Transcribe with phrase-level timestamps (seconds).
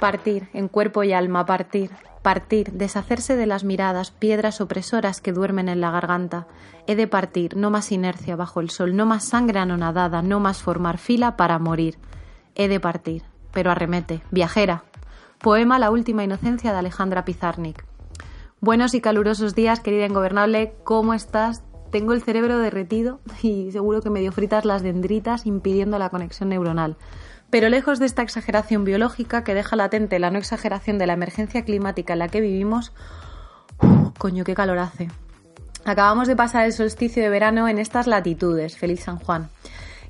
[0.00, 1.90] Partir, en cuerpo y alma, partir,
[2.22, 6.46] partir, deshacerse de las miradas, piedras opresoras que duermen en la garganta.
[6.86, 10.62] He de partir, no más inercia bajo el sol, no más sangre anonadada, no más
[10.62, 11.98] formar fila para morir.
[12.54, 14.84] He de partir, pero arremete, viajera.
[15.38, 17.84] Poema La última inocencia de Alejandra Pizarnik.
[18.60, 21.62] Buenos y calurosos días, querida ingobernable, ¿cómo estás?
[21.90, 26.96] Tengo el cerebro derretido y seguro que medio fritas las dendritas impidiendo la conexión neuronal.
[27.50, 31.64] Pero lejos de esta exageración biológica que deja latente la no exageración de la emergencia
[31.64, 32.92] climática en la que vivimos,
[34.18, 35.08] coño, qué calor hace.
[35.84, 39.48] Acabamos de pasar el solsticio de verano en estas latitudes, feliz San Juan.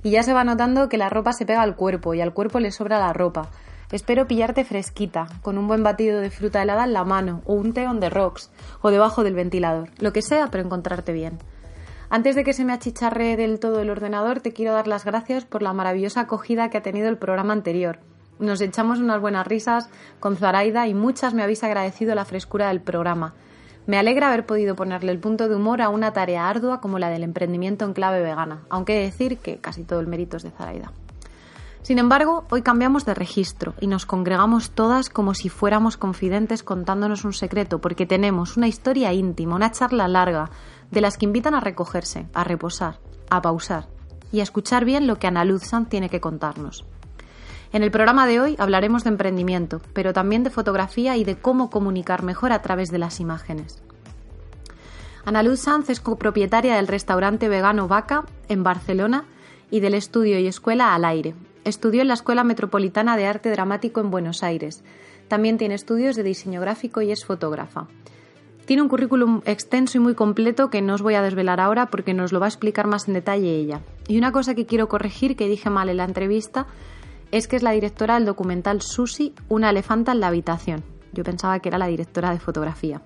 [0.03, 2.59] Y ya se va notando que la ropa se pega al cuerpo y al cuerpo
[2.59, 3.51] le sobra la ropa.
[3.93, 7.73] Espero pillarte fresquita, con un buen batido de fruta helada en la mano, o un
[7.73, 8.51] té on the rocks,
[8.83, 11.39] o debajo del ventilador, lo que sea, pero encontrarte bien.
[12.11, 15.45] Antes de que se me achicharre del todo el ordenador, te quiero dar las gracias
[15.45, 17.99] por la maravillosa acogida que ha tenido el programa anterior.
[18.39, 22.81] Nos echamos unas buenas risas con Zaraida y muchas me habéis agradecido la frescura del
[22.81, 23.35] programa.
[23.87, 27.11] Me alegra haber podido ponerle el punto de humor a una tarea ardua como la
[27.11, 30.45] del emprendimiento en clave vegana, aunque he de decir que casi todo el mérito es
[30.45, 30.93] de Zaraida.
[31.83, 37.25] Sin embargo, hoy cambiamos de registro y nos congregamos todas como si fuéramos confidentes contándonos
[37.25, 40.51] un secreto, porque tenemos una historia íntima, una charla larga,
[40.91, 42.99] de las que invitan a recogerse, a reposar,
[43.31, 43.87] a pausar
[44.33, 46.85] y a escuchar bien lo que Ana Luz Sanz tiene que contarnos.
[47.73, 51.69] En el programa de hoy hablaremos de emprendimiento, pero también de fotografía y de cómo
[51.69, 53.83] comunicar mejor a través de las imágenes.
[55.25, 59.25] Ana Luz Sanz es copropietaria del restaurante vegano Vaca en Barcelona
[59.71, 61.35] y del estudio y escuela Al Aire.
[61.65, 64.83] Estudió en la Escuela Metropolitana de Arte Dramático en Buenos Aires.
[65.29, 67.89] También tiene estudios de diseño gráfico y es fotógrafa.
[68.69, 72.13] Tiene un currículum extenso y muy completo que no os voy a desvelar ahora porque
[72.13, 73.81] nos lo va a explicar más en detalle ella.
[74.09, 76.67] Y una cosa que quiero corregir, que dije mal en la entrevista,
[77.33, 80.85] es que es la directora del documental Susi, una elefanta en la habitación.
[81.15, 83.01] Yo pensaba que era la directora de fotografía.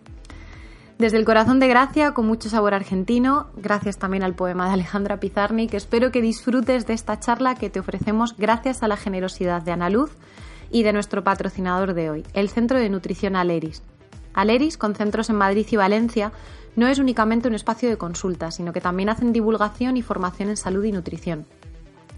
[0.99, 5.21] Desde el corazón de Gracia, con mucho sabor argentino, gracias también al poema de Alejandra
[5.21, 9.63] Pizarnik, que espero que disfrutes de esta charla que te ofrecemos gracias a la generosidad
[9.63, 10.11] de Ana Luz
[10.73, 13.85] y de nuestro patrocinador de hoy, el Centro de Nutrición Aleris,
[14.35, 16.33] Aleris, con centros en Madrid y Valencia,
[16.75, 20.57] no es únicamente un espacio de consulta, sino que también hacen divulgación y formación en
[20.57, 21.47] salud y nutrición.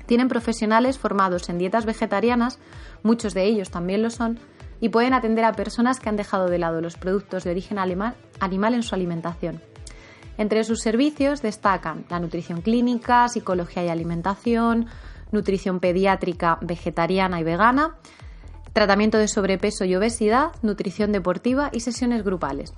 [0.06, 2.58] Tienen profesionales formados en dietas vegetarianas,
[3.02, 4.38] muchos de ellos también lo son,
[4.80, 8.14] y pueden atender a personas que han dejado de lado los productos de origen animal,
[8.74, 9.62] en su alimentación.
[10.36, 14.86] Entre sus servicios destacan la nutrición clínica, psicología y alimentación,
[15.32, 17.96] nutrición pediátrica, vegetariana y vegana,
[18.74, 22.74] tratamiento de sobrepeso y obesidad, nutrición deportiva y sesiones grupales.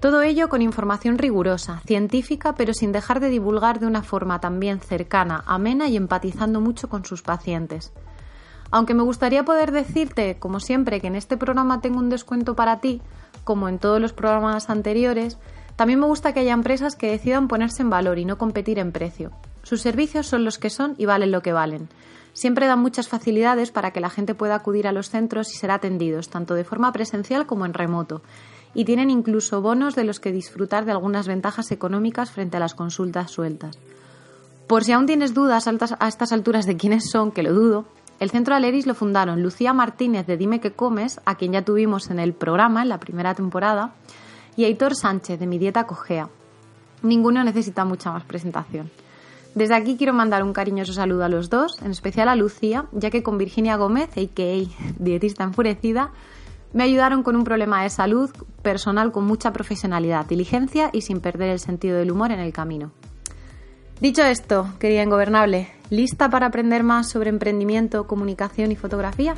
[0.00, 4.80] Todo ello con información rigurosa, científica, pero sin dejar de divulgar de una forma también
[4.80, 7.92] cercana, amena y empatizando mucho con sus pacientes.
[8.72, 12.80] Aunque me gustaría poder decirte, como siempre, que en este programa tengo un descuento para
[12.80, 13.00] ti,
[13.44, 15.38] como en todos los programas anteriores,
[15.76, 18.90] también me gusta que haya empresas que decidan ponerse en valor y no competir en
[18.90, 19.30] precio.
[19.62, 21.88] Sus servicios son los que son y valen lo que valen.
[22.34, 25.70] Siempre dan muchas facilidades para que la gente pueda acudir a los centros y ser
[25.70, 28.22] atendidos, tanto de forma presencial como en remoto.
[28.74, 32.74] Y tienen incluso bonos de los que disfrutar de algunas ventajas económicas frente a las
[32.74, 33.78] consultas sueltas.
[34.66, 37.84] Por si aún tienes dudas a estas alturas de quiénes son, que lo dudo,
[38.18, 42.10] el Centro Aleris lo fundaron Lucía Martínez de Dime que Comes, a quien ya tuvimos
[42.10, 43.94] en el programa en la primera temporada,
[44.56, 46.28] y Aitor Sánchez de Mi Dieta Cogea.
[47.02, 48.90] Ninguno necesita mucha más presentación.
[49.54, 53.10] Desde aquí quiero mandar un cariñoso saludo a los dos, en especial a Lucía, ya
[53.10, 54.94] que con Virginia Gómez, a.k.a.
[54.98, 56.10] dietista enfurecida,
[56.72, 58.30] me ayudaron con un problema de salud
[58.62, 62.90] personal con mucha profesionalidad, diligencia y sin perder el sentido del humor en el camino.
[64.00, 69.36] Dicho esto, querida ingobernable, ¿lista para aprender más sobre emprendimiento, comunicación y fotografía?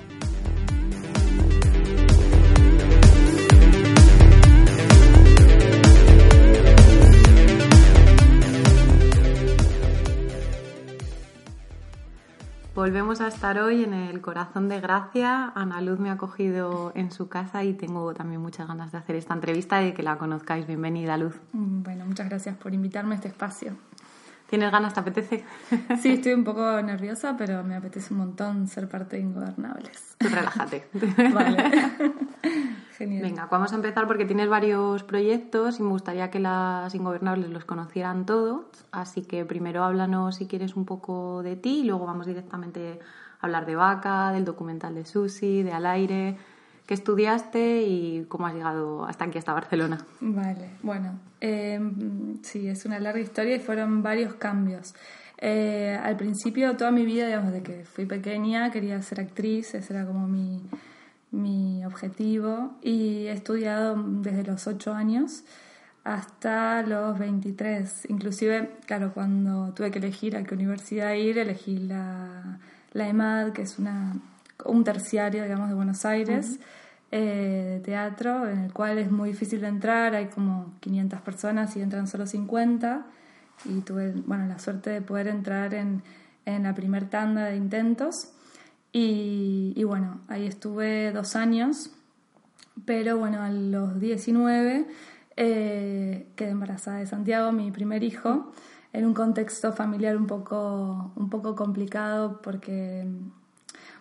[12.86, 15.50] Volvemos a estar hoy en el corazón de Gracia.
[15.56, 19.16] Ana Luz me ha acogido en su casa y tengo también muchas ganas de hacer
[19.16, 20.68] esta entrevista y de que la conozcáis.
[20.68, 21.34] Bienvenida, Luz.
[21.50, 23.72] Mm, bueno, muchas gracias por invitarme a este espacio.
[24.48, 24.94] ¿Tienes ganas?
[24.94, 25.44] ¿Te apetece?
[26.00, 30.14] Sí, estoy un poco nerviosa, pero me apetece un montón ser parte de Ingobernables.
[30.20, 30.88] relájate.
[31.34, 31.64] Vale.
[32.96, 33.22] Genial.
[33.22, 37.64] Venga, vamos a empezar porque tienes varios proyectos y me gustaría que las Ingobernables los
[37.64, 38.64] conocieran todos.
[38.90, 43.00] Así que primero háblanos si quieres un poco de ti y luego vamos directamente
[43.40, 46.36] a hablar de Vaca, del documental de Susi, de Al Aire
[46.86, 49.98] qué estudiaste y cómo has llegado hasta aquí, hasta Barcelona.
[50.20, 54.94] Vale, bueno, em, sí, es una larga historia y fueron varios cambios.
[55.38, 59.92] Eh, al principio, toda mi vida, digamos, de que fui pequeña, quería ser actriz, ese
[59.92, 60.62] era como mi,
[61.36, 65.44] mi objetivo y he estudiado desde los 8 años
[66.04, 68.06] hasta los 23.
[68.10, 72.58] Inclusive, claro, cuando tuve que elegir a qué universidad ir, elegí la,
[72.92, 74.16] la EMAD, que es una,
[74.64, 76.58] un terciario, digamos, de Buenos Aires.
[77.12, 81.76] Eh, de teatro, en el cual es muy difícil de entrar, hay como 500 personas
[81.76, 83.06] y entran solo 50,
[83.64, 86.02] y tuve bueno, la suerte de poder entrar en,
[86.46, 88.32] en la primer tanda de intentos,
[88.98, 91.90] y, bueno, ahí estuve dos años,
[92.86, 94.86] pero bueno, a los 19
[95.36, 98.52] eh, quedé embarazada de Santiago, mi primer hijo,
[98.94, 103.06] en un contexto familiar un poco, un poco complicado porque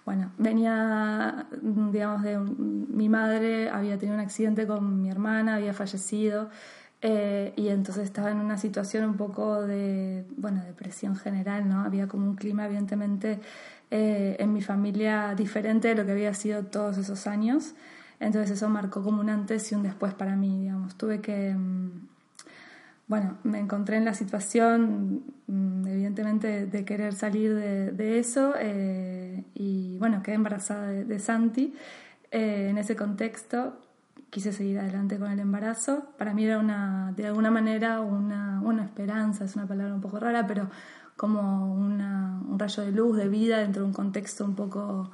[0.05, 6.49] bueno, venía, digamos, de mi madre, había tenido un accidente con mi hermana, había fallecido,
[7.01, 11.81] eh, y entonces estaba en una situación un poco de, bueno, depresión general, ¿no?
[11.81, 13.39] Había como un clima, evidentemente,
[13.91, 17.75] eh, en mi familia diferente de lo que había sido todos esos años.
[18.19, 20.95] Entonces eso marcó como un antes y un después para mí, digamos.
[20.95, 21.53] Tuve que...
[21.53, 22.07] Mm,
[23.07, 29.97] bueno, me encontré en la situación, mm, evidentemente, de, querer salir de, eso eh, y
[29.99, 31.75] bueno, quedé embarazada de, Santi.
[32.31, 33.79] Eh, en ese contexto
[34.31, 36.07] quise seguir adelante con el embarazo.
[36.17, 40.19] Para mí era una, de alguna manera una, una esperanza, es una palabra un poco
[40.19, 40.69] rara, pero
[41.17, 45.11] como una, un rayo de luz, de vida dentro de un contexto un poco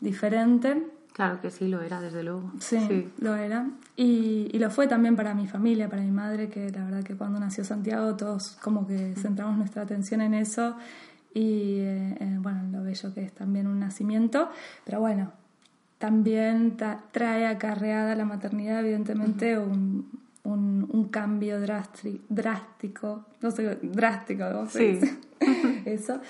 [0.00, 0.86] diferente.
[1.12, 2.52] Claro que sí, lo era, desde luego.
[2.60, 3.68] Sí, lo era.
[3.96, 7.16] Y, y, lo fue también para mi familia, para mi madre, que la verdad que
[7.16, 10.76] cuando nació Santiago todos como que centramos nuestra atención en eso
[11.34, 14.50] y eh, bueno, lo bello que es también un nacimiento.
[14.84, 15.32] Pero bueno,
[15.98, 16.76] también
[17.12, 24.66] trae acarreada la maternidad, evidentemente, un, un, un, cambio drástico, no sé, drástico, ¿no?
[24.68, 24.98] Sí.
[25.84, 26.20] Eso.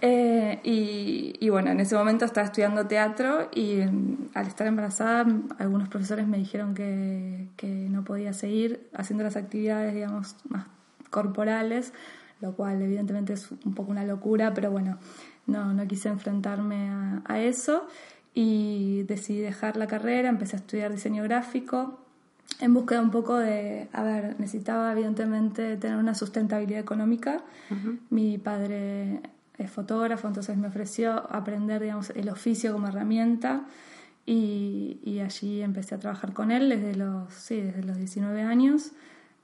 [0.00, 5.26] Eh, y, bueno, en ese momento estaba estudiando teatro y mm, al estar embarazada
[5.58, 10.66] algunos profesores me dijeron que, que, no podía seguir haciendo las actividades, digamos, más
[11.10, 11.92] corporales,
[12.40, 14.98] lo cual evidentemente es un poco una locura, pero bueno,
[15.46, 17.88] no, no quise enfrentarme a, a eso
[18.34, 21.98] y decidí dejar la carrera, empecé a estudiar diseño gráfico
[22.60, 27.42] en búsqueda un poco de, a ver, necesitaba evidentemente tener una sustentabilidad económica.
[28.10, 29.20] Mi padre
[29.58, 33.62] es fotógrafo, entonces me ofreció aprender, digamos, el oficio como herramienta
[34.26, 38.92] y, y allí empecé a trabajar con él desde los, sí, desde los 19 años.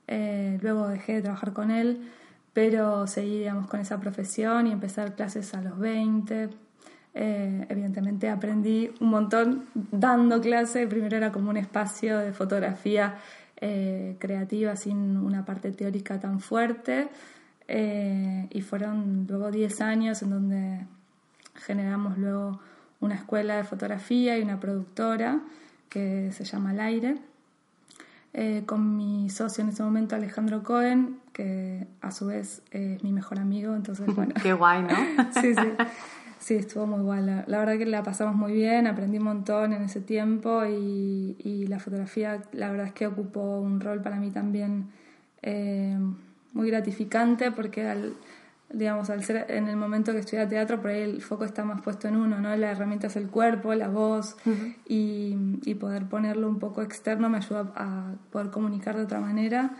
[0.07, 2.11] Eh, luego dejé de trabajar con él,
[2.53, 6.49] pero seguí, digamos, con esa profesión y empecé a dar clases a los 20.
[7.17, 10.85] Eh, evidentemente aprendí un montón dando clase.
[10.85, 13.15] Primero era como un espacio de fotografía
[13.55, 17.07] eh, creativa sin una parte teórica tan fuerte.
[17.69, 20.85] Eh, y fueron luego 10 años en donde
[21.55, 22.59] generamos luego
[22.99, 25.39] una escuela de fotografía y una productora
[25.87, 27.17] que se llama Al Aire,
[28.65, 33.39] con mi socio en ese momento Alejandro Cohen, que a su vez es mi mejor
[33.39, 34.33] amigo, entonces bueno.
[34.43, 34.95] Qué guay, ¿no?
[35.41, 35.71] sí, sí.
[36.45, 37.25] Sí, estuvo muy guay.
[37.25, 41.65] La, verdad que la pasamos muy bien, aprendí un montón en ese tiempo y, y
[41.65, 44.91] la fotografía, la verdad es que ocupó un rol para mí también
[45.41, 45.97] eh,
[46.53, 48.13] muy gratificante porque al,
[48.71, 51.81] digamos, al ser en el momento que estudia teatro, por ahí el foco está más
[51.81, 52.55] puesto en uno, ¿no?
[52.55, 54.37] La herramienta es el cuerpo, la voz,
[54.87, 59.71] y, y, poder ponerlo un poco externo me ayuda a poder comunicar de otra manera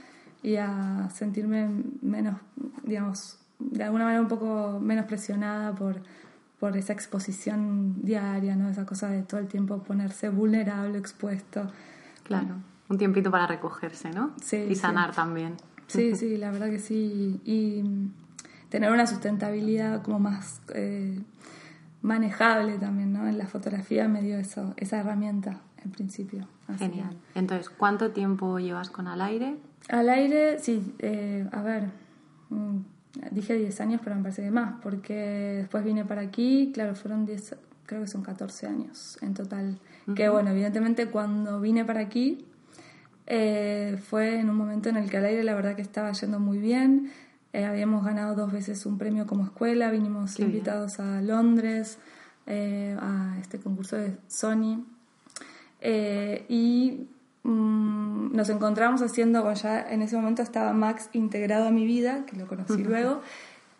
[0.41, 1.69] y a sentirme
[2.01, 2.37] menos,
[2.81, 6.01] digamos, de alguna manera un poco menos presionada por,
[6.65, 8.67] por esa exposición diaria, ¿no?
[8.67, 11.67] Esa cosa de todo el tiempo ponerse vulnerable, expuesto.
[12.23, 12.55] Claro,
[12.89, 14.31] un tiempito para recogerse, ¿no?
[14.41, 14.65] Sí.
[14.67, 15.57] Y sanar también.
[15.85, 17.39] Sí, sí, la verdad que sí.
[17.45, 17.83] Y
[18.69, 21.21] tener una sustentabilidad como más eh,
[22.01, 23.27] manejable también, ¿no?
[23.27, 26.47] En la fotografía me dio eso, esa herramienta en principio.
[26.79, 27.15] Genial.
[27.35, 29.55] Entonces, ¿cuánto tiempo llevas con al aire?
[29.89, 31.91] Al aire, sí, eh, a ver,
[32.49, 32.77] mm,
[33.31, 37.25] dije 10 años, pero me parece que más, porque después vine para aquí, claro, fueron
[37.25, 37.55] 10,
[37.85, 39.79] creo que son 14 años en total.
[40.15, 42.45] Que bueno, evidentemente cuando vine para aquí
[43.25, 46.39] eh, fue en un momento en el que al aire la verdad que estaba yendo
[46.39, 47.11] muy bien.
[47.53, 51.97] Eh, habíamos ganado dos veces un premio como escuela, vinimos invitados a Londres
[52.45, 54.85] eh, a este concurso de Sony
[55.81, 57.07] y
[57.45, 62.35] mm, nos encontramos haciendo, ya en ese momento estaba Max integrado a mi vida, que
[62.35, 63.21] lo conocí luego,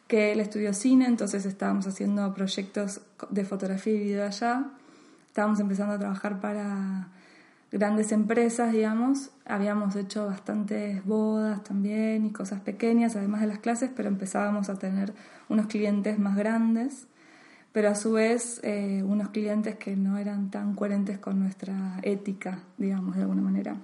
[0.07, 4.65] que él estudió cine, entonces estábamos haciendo proyectos de fotografía y video allá,
[5.27, 7.10] estábamos empezando a trabajar para
[7.72, 9.31] grandes empresas, digamos.
[9.45, 14.75] Habíamos hecho bastantes bodas también y cosas pequeñas, además de las clases, pero empezábamos a
[14.75, 15.13] tener
[15.50, 17.07] unos clientes más grandes.
[17.75, 22.60] Pero a su vez eh, unos clientes que no eran tan coherentes con nuestra ética,
[22.77, 23.75] digamos, de alguna manera.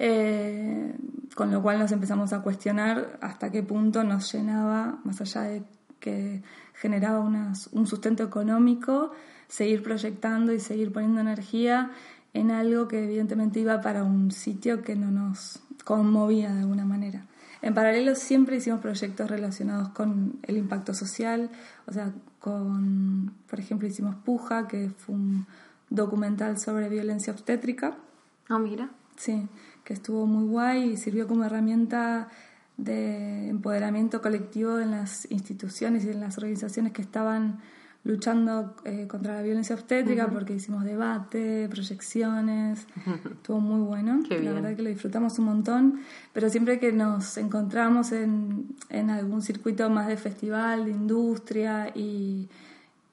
[0.00, 0.92] Eh,
[1.36, 5.62] con lo cual nos empezamos a cuestionar hasta qué punto nos llenaba, más allá de
[6.00, 6.42] que
[6.74, 9.12] generaba un sustento económico,
[9.46, 11.92] seguir proyectando y seguir poniendo energía
[12.32, 17.24] en algo que evidentemente iba para un sitio que no nos conmovía de alguna manera.
[17.62, 21.50] En paralelo siempre hicimos proyectos relacionados con el impacto social,
[21.86, 22.12] o sea,
[22.44, 25.46] con, por ejemplo, hicimos Puja, que fue un
[25.88, 27.96] documental sobre violencia obstétrica.
[28.50, 28.90] Ah, mira.
[29.16, 29.48] Sí,
[29.82, 32.28] que estuvo muy guay y sirvió como herramienta
[32.76, 37.60] de empoderamiento colectivo en las instituciones y en las organizaciones que estaban
[38.04, 42.86] luchando eh, contra la violencia obstétrica porque hicimos debate, proyecciones,
[43.24, 46.00] estuvo muy bueno, la verdad que lo disfrutamos un montón,
[46.34, 52.50] pero siempre que nos encontramos en, en algún circuito más de festival, de industria y,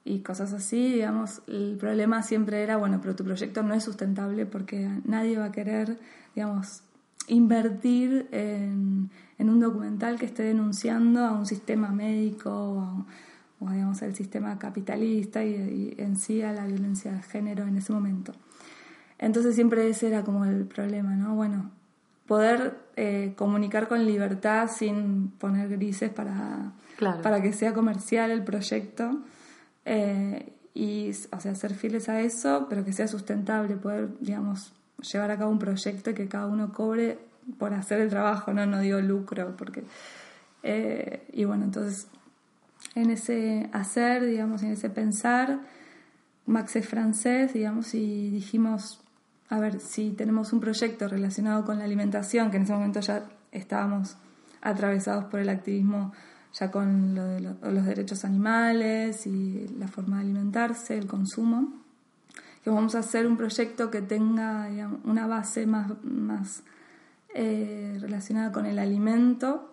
[0.04, 4.44] y cosas así, digamos, el problema siempre era, bueno, pero tu proyecto no es sustentable
[4.44, 5.98] porque nadie va a querer,
[6.34, 6.82] digamos,
[7.28, 9.08] invertir en,
[9.38, 13.06] en un documental que esté denunciando a un sistema médico o a,
[13.64, 17.92] o digamos el sistema capitalista y, en sí a la violencia de género en ese
[17.92, 18.32] momento.
[19.18, 21.34] Entonces siempre ese era como el problema, ¿no?
[21.34, 21.70] Bueno,
[22.26, 26.72] poder eh, comunicar con libertad sin poner grises para,
[27.22, 29.20] para que sea comercial el proyecto
[29.84, 34.72] eh, y, o sea, ser fieles a eso, pero que sea sustentable, poder, digamos,
[35.12, 37.18] llevar a cabo un proyecto y que cada uno cobre
[37.58, 39.84] por hacer el trabajo, no, no digo lucro, porque...
[40.64, 42.06] Eh, y bueno, entonces
[42.94, 45.60] en ese hacer, digamos, en ese pensar.
[46.46, 49.00] Max es francés, digamos, y dijimos,
[49.48, 53.24] a ver, si tenemos un proyecto relacionado con la alimentación, que en ese momento ya
[53.52, 54.16] estábamos
[54.60, 56.12] atravesados por el activismo
[56.52, 61.72] ya con lo de los derechos animales y la forma de alimentarse, el consumo,
[62.62, 64.68] que vamos a hacer un proyecto que tenga
[65.04, 66.62] una base más, más
[67.34, 69.71] eh, relacionada con el alimento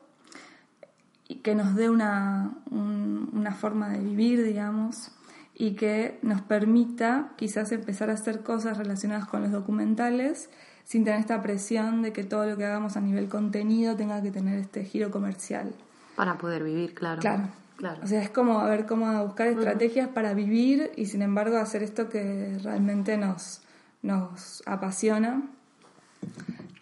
[1.35, 5.11] que nos dé una, una forma de vivir, digamos,
[5.53, 10.49] y que nos permita quizás empezar a hacer cosas relacionadas con los documentales
[10.85, 14.31] sin tener esta presión de que todo lo que hagamos a nivel contenido tenga que
[14.31, 15.75] tener este giro comercial.
[16.15, 17.21] Para poder vivir, claro.
[17.21, 17.49] Claro.
[17.77, 17.99] claro.
[18.03, 21.83] O sea, es como a ver cómo buscar estrategias para vivir y sin embargo hacer
[21.83, 23.61] esto que realmente nos,
[24.01, 25.43] nos apasiona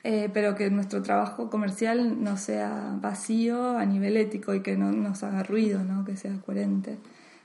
[0.10, 4.90] eh, pero que nuestro trabajo comercial no sea vacío a nivel ético y que no
[4.94, 6.06] nos haga ruido, ¿no?
[6.06, 6.98] que sea coherente.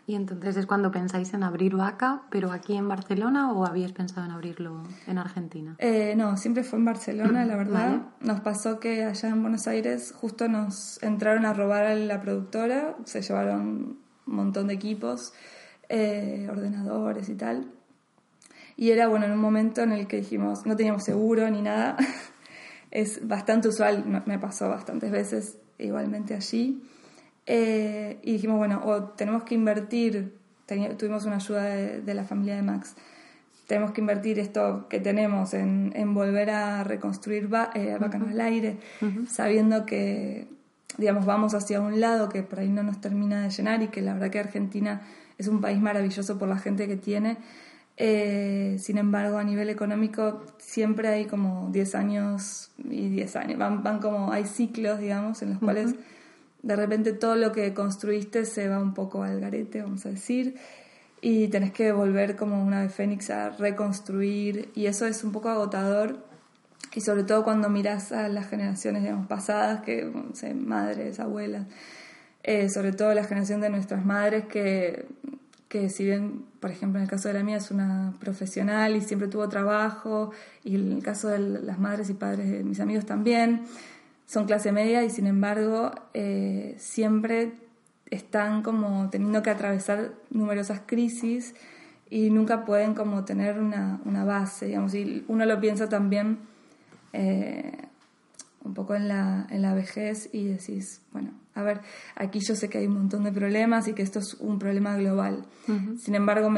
[0.06, 4.26] Y entonces es cuando pensáis en abrir Vaca, pero aquí en Barcelona o habíais pensado
[4.26, 5.74] en abrirlo en Argentina?
[5.80, 8.02] Eh, no, siempre fue en Barcelona, la verdad.
[8.20, 12.94] Nos pasó que allá en Buenos Aires justo nos entraron a robar a la productora,
[13.02, 15.32] se llevaron un montón de equipos,
[15.88, 17.72] eh, ordenadores y tal.
[18.76, 21.96] Y era bueno en un momento en el que dijimos, no teníamos seguro ni nada,
[22.92, 26.82] es bastante usual, me pasó bastantes veces igualmente allí.
[27.46, 30.36] Eh, y dijimos, bueno, o tenemos que invertir,
[30.98, 32.94] tuvimos una ayuda de, la familia de Max,
[33.66, 38.78] tenemos que invertir esto que tenemos en, en volver a reconstruir eh, Bacano al aire,
[39.26, 40.46] sabiendo que,
[40.98, 44.02] digamos, vamos hacia un lado que por ahí no nos termina de llenar y que
[44.02, 45.00] la verdad que Argentina
[45.38, 47.38] es un país maravilloso por la gente que tiene
[48.04, 53.58] eh, sin embargo, a nivel económico siempre hay como 10 años y 10 años.
[53.60, 55.94] Van, van como, hay ciclos, digamos, en los cuales
[56.64, 60.56] de repente todo lo que construiste se va un poco al garete, vamos a decir,
[61.20, 65.50] y tenés que volver como una de Fénix a reconstruir, y eso es un poco
[65.50, 66.26] agotador.
[66.96, 71.68] Y sobre todo cuando miras a las generaciones digamos, pasadas, que, no sé, madres, abuelas,
[72.42, 75.06] eh, sobre todo la generación de nuestras madres que
[75.72, 79.00] que si bien, por ejemplo, en el caso de la mía es una profesional y
[79.00, 80.30] siempre tuvo trabajo,
[80.62, 83.62] y en el caso de las madres y padres de mis amigos también,
[84.26, 87.54] son clase media y sin embargo eh, siempre
[88.10, 91.54] están como teniendo que atravesar numerosas crisis
[92.10, 96.40] y nunca pueden como tener una, una base, digamos, y uno lo piensa también
[97.14, 97.72] eh,
[98.64, 101.80] un poco en la, en la vejez y decís, bueno, a ver,
[102.16, 104.96] aquí yo sé que hay un montón de problemas y que esto es un problema
[104.96, 105.44] global.
[105.98, 106.50] Sin embargo,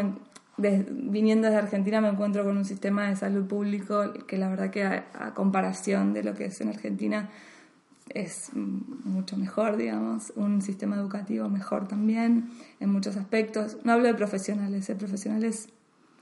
[0.57, 4.85] viniendo desde Argentina me encuentro con un sistema de salud público que la verdad que
[4.85, 7.29] a, comparación de lo que es en Argentina
[8.11, 13.79] es mucho mejor, digamos, un sistema educativo mejor también en muchos aspectos.
[13.83, 15.69] No hablo de profesionales, de profesionales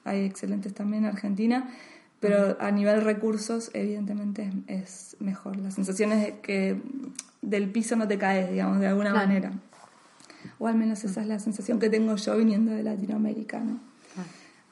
[0.05, 1.69] hay excelentes también en Argentina,
[2.23, 5.57] pero a nivel recursos evidentemente es mejor.
[5.57, 6.81] La sensación es que
[7.43, 9.51] del piso no te caes, digamos, de alguna manera.
[10.61, 13.81] o al menos esa es la sensación que tengo yo viniendo de Latinoamérica, ¿no?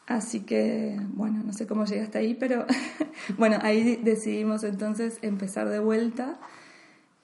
[0.07, 2.67] Así que, bueno, no sé cómo llegué hasta ahí, pero
[3.37, 6.39] bueno, ahí decidimos entonces empezar de vuelta.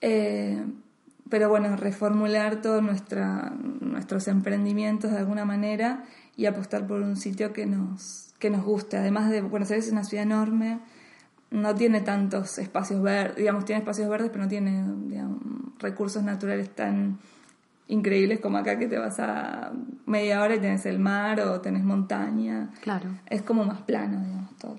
[0.00, 0.61] Eh,
[1.28, 6.04] pero bueno, reformular todos nuestros emprendimientos de alguna manera
[6.37, 8.97] y apostar por un sitio que nos, que nos guste.
[8.97, 10.81] Además de Buenos Aires es una ciudad enorme,
[11.50, 14.85] no tiene tantos espacios verdes, digamos, tiene espacios verdes, pero no tiene
[15.78, 17.19] recursos naturales tan
[17.88, 19.73] increíbles como acá que te vas a
[20.07, 22.71] media hora y tenés el mar o tenés montaña.
[22.83, 23.11] Claro.
[23.26, 24.78] Es como más plano, digamos, todo.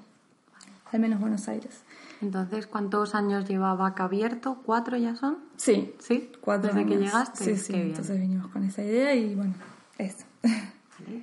[0.92, 1.84] Al menos Buenos Aires.
[2.22, 4.62] Entonces, ¿cuántos años lleva Vaca abierto?
[4.66, 5.38] ¿Cuatro ya son?
[5.58, 5.94] Sí.
[6.00, 6.32] ¿Sí?
[6.42, 7.44] Cuatro Desde que llegaste.
[7.44, 7.74] Sí, sí.
[7.76, 9.54] Entonces vinimos con esa idea y bueno,
[9.98, 10.26] eso.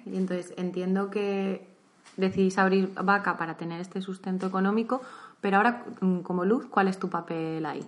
[0.06, 1.66] Y entonces entiendo que
[2.16, 5.02] decidís abrir Vaca para tener este sustento económico,
[5.40, 7.84] pero ahora, mm, como Luz, ¿cuál es tu papel ahí?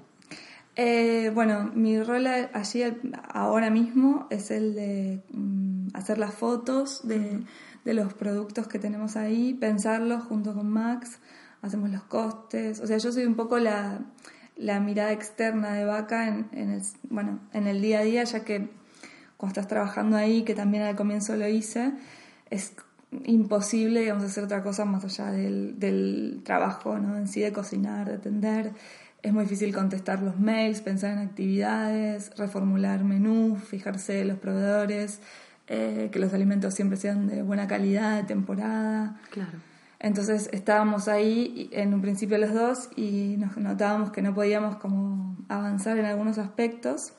[0.78, 2.83] Eh, bueno, mi rol allí
[3.33, 7.45] ahora mismo es el de mm, hacer las fotos de,
[7.85, 11.18] de, los productos que tenemos ahí, pensarlos junto con Max,
[11.62, 12.80] hacemos los costes.
[12.80, 14.00] O sea, yo soy un poco la,
[14.56, 18.45] la mirada externa de Vaca en, en, el, bueno, en el día a día, ya
[18.45, 18.68] que
[19.38, 21.92] cuando estás trabajando ahí, que también al comienzo lo hice,
[22.50, 22.75] es
[23.25, 27.16] imposible, digamos, hacer otra cosa más allá del, del trabajo, ¿no?
[27.16, 28.73] En sí, de cocinar, de atender.
[29.23, 35.20] Es muy difícil contestar los mails, pensar en actividades, reformular menús, fijarse en los proveedores,
[35.66, 39.20] eh, que los alimentos siempre sean de buena calidad, de temporada.
[39.30, 39.58] Claro.
[39.99, 45.37] Entonces estábamos ahí en un principio los dos y nos notábamos que no podíamos como
[45.49, 47.12] avanzar en algunos aspectos.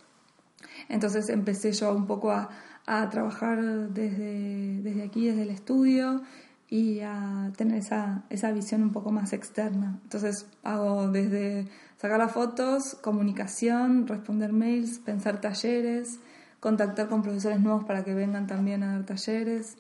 [0.87, 2.49] Entonces empecé yo un poco a,
[2.88, 6.22] a trabajar desde, desde aquí, desde el estudio
[6.70, 10.00] y a tener esa, esa visión un poco más externa.
[10.04, 16.19] Entonces hago desde sacar las fotos, comunicación, responder mails, pensar talleres,
[16.62, 19.78] contactar con profesores nuevos para que vengan también a dar talleres.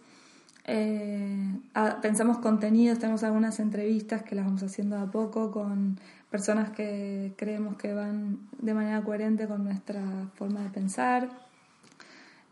[0.65, 1.59] Eh,
[2.01, 5.97] pensamos contenidos, tenemos algunas entrevistas que las vamos haciendo a poco con
[6.29, 10.03] personas que creemos que van de manera coherente con nuestra
[10.35, 11.46] forma de pensar.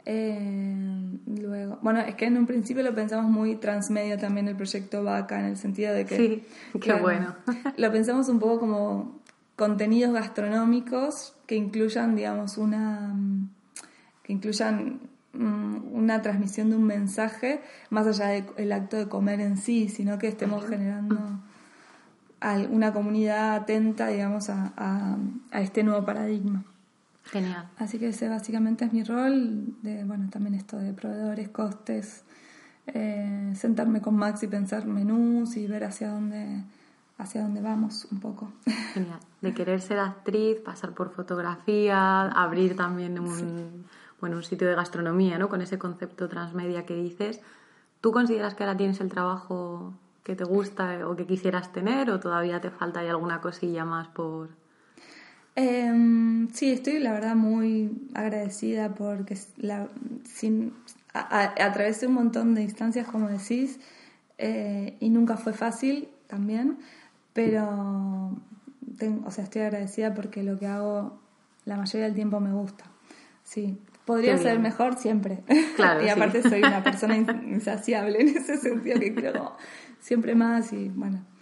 [0.06, 5.04] Eh, luego, bueno, es que en un principio lo pensamos muy transmedia también el proyecto
[5.04, 6.16] Vaca, en el sentido de que.
[6.16, 6.44] Sí,
[6.80, 7.36] qué bueno.
[7.78, 9.20] lo pensamos un poco como
[9.56, 13.16] contenidos gastronómicos que incluyan, digamos, una.
[14.22, 15.00] que incluyan
[15.34, 20.20] mm, una transmisión de un mensaje más allá del acto de comer en sí, sino
[20.20, 21.18] que estemos generando
[22.70, 24.72] una comunidad atenta, digamos, a,
[25.50, 26.64] a este nuevo paradigma.
[27.26, 27.70] Genial.
[27.78, 32.24] Así que ese básicamente es mi rol, de, bueno, también esto de proveedores, costes,
[32.88, 36.64] eh, sentarme con Max y pensar menús y ver hacia dónde,
[37.18, 38.54] hacia dónde vamos un poco.
[38.94, 39.20] Genial.
[39.42, 43.86] De querer ser actriz, pasar por fotografía, abrir también un,
[44.20, 45.50] bueno, un sitio de gastronomía, ¿no?
[45.50, 47.42] Con ese concepto transmedia que dices.
[48.02, 52.20] ¿Tú consideras que ahora tienes el trabajo que te gusta o que quisieras tener o
[52.20, 54.50] todavía te falta ahí alguna cosilla más por
[55.56, 59.88] eh, sí, estoy la verdad muy agradecida porque la,
[60.26, 60.74] sin,
[61.14, 63.80] a, atravesé un montón de instancias, como decís,
[64.38, 66.78] eh, y nunca fue fácil también,
[67.34, 68.38] pero
[68.98, 71.20] tengo, o sea, estoy agradecida porque lo que hago
[71.64, 72.86] la mayoría del tiempo me gusta.
[73.44, 75.44] Sí, podría ser mejor siempre.
[75.78, 79.56] Claro, y aparte soy una persona insaciable en ese sentido que quiero
[80.02, 81.35] siempre más y bueno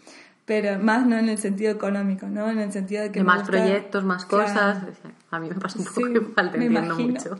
[0.46, 2.50] pero más no en el sentido económico, ¿no?
[2.50, 3.24] En el sentido de que...
[3.24, 4.84] más proyectos, más cosas.
[5.32, 7.40] A mí me pasa un poco igual, te entiendo mucho.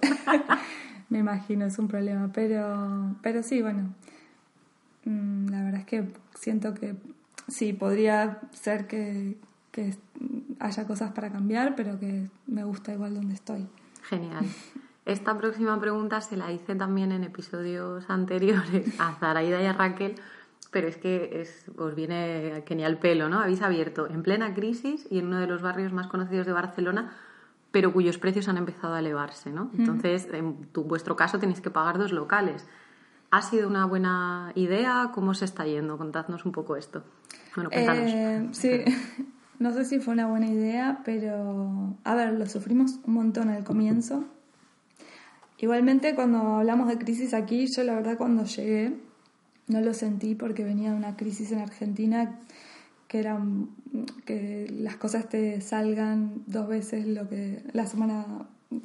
[1.10, 3.94] me imagino, es un problema, pero, pero sí, bueno,
[5.06, 6.96] mm, la verdad es que siento que
[7.48, 9.38] sí, podría ser que,
[9.72, 9.96] que
[10.60, 13.68] haya cosas para cambiar, pero que me gusta igual donde estoy.
[14.04, 14.46] Genial.
[15.06, 20.16] Esta próxima pregunta se la hice también en episodios anteriores a Zaraida y a Raquel,
[20.74, 23.40] pero es que es, os viene que ni al pelo, ¿no?
[23.40, 27.14] Habéis abierto en plena crisis y en uno de los barrios más conocidos de Barcelona,
[27.72, 29.72] pero cuyos precios han empezado a elevarse, ¿no?
[29.78, 32.68] Entonces, en tu, vuestro caso tenéis que pagar dos locales.
[33.32, 35.12] ¿Ha sido una buena idea?
[35.14, 35.98] ¿Cómo se está yendo?
[35.98, 37.04] Contadnos un poco esto.
[37.56, 38.12] Bueno, cuéntanos.
[38.12, 38.82] Eh, sí,
[39.60, 43.64] no sé si fue una buena idea, pero a ver, lo sufrimos un montón al
[43.64, 44.26] comienzo.
[45.58, 48.98] Igualmente, cuando hablamos de crisis aquí, yo la verdad cuando llegué,
[49.68, 52.40] no lo sentí porque venía de una crisis en Argentina
[53.08, 53.40] que era
[54.26, 58.26] que las cosas te salgan dos veces lo que la semana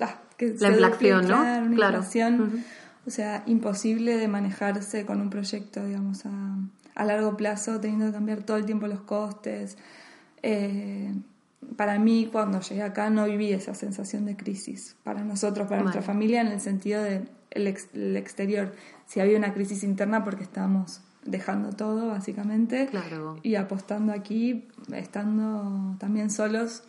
[0.00, 1.74] ah, que la inflación, ¿no?
[1.74, 2.02] claro.
[3.06, 6.58] O sea, imposible de manejarse con un proyecto, digamos, a,
[6.94, 9.78] a, largo plazo, teniendo que cambiar todo el tiempo los costes.
[10.42, 11.14] Eh,
[11.76, 14.94] para mí, cuando llegué acá, no viví esa sensación de crisis.
[15.04, 18.74] Para nosotros, para nuestra familia, en el sentido de el, el exterior.
[19.08, 23.36] Si había una crisis interna porque estábamos dejando todo básicamente Claro.
[23.42, 26.84] y apostando aquí, estando también solos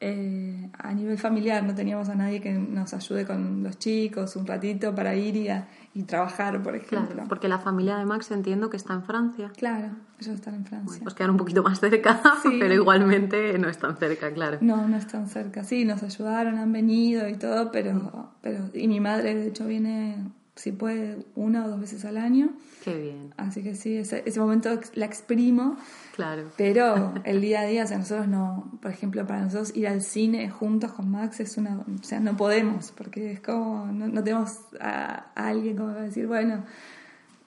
[0.00, 4.46] eh, a nivel familiar, no teníamos a nadie que nos ayude con los chicos un
[4.46, 7.14] ratito para ir y, a- y trabajar, por ejemplo.
[7.14, 9.50] Claro, porque la familia de Max entiendo que está en Francia.
[9.56, 9.88] Claro,
[10.20, 11.00] ellos están en Francia.
[11.02, 12.58] Pues quedan un poquito más cerca, Sí.
[12.60, 14.58] pero igualmente no están cerca, claro.
[14.60, 15.64] No, no están cerca.
[15.64, 20.16] Sí, nos ayudaron, han venido y todo, pero, pero y mi madre de hecho viene,
[20.56, 22.50] si puede, una o dos veces al año.
[22.82, 25.76] Qué bien, Así que sí, ese, ese momento la exprimo,
[26.14, 26.50] claro.
[26.56, 30.02] pero el día a día, o sea, nosotros no, por ejemplo, para nosotros ir al
[30.02, 34.24] cine juntos con Max es una, o sea, no podemos, porque es como, no, no
[34.24, 36.64] tenemos a, a alguien como para decir, bueno,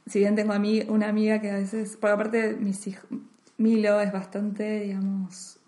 [0.06, 3.06] si bien tengo a mí una amiga que a veces, por aparte mis hijos,
[3.58, 5.59] Milo es bastante, digamos,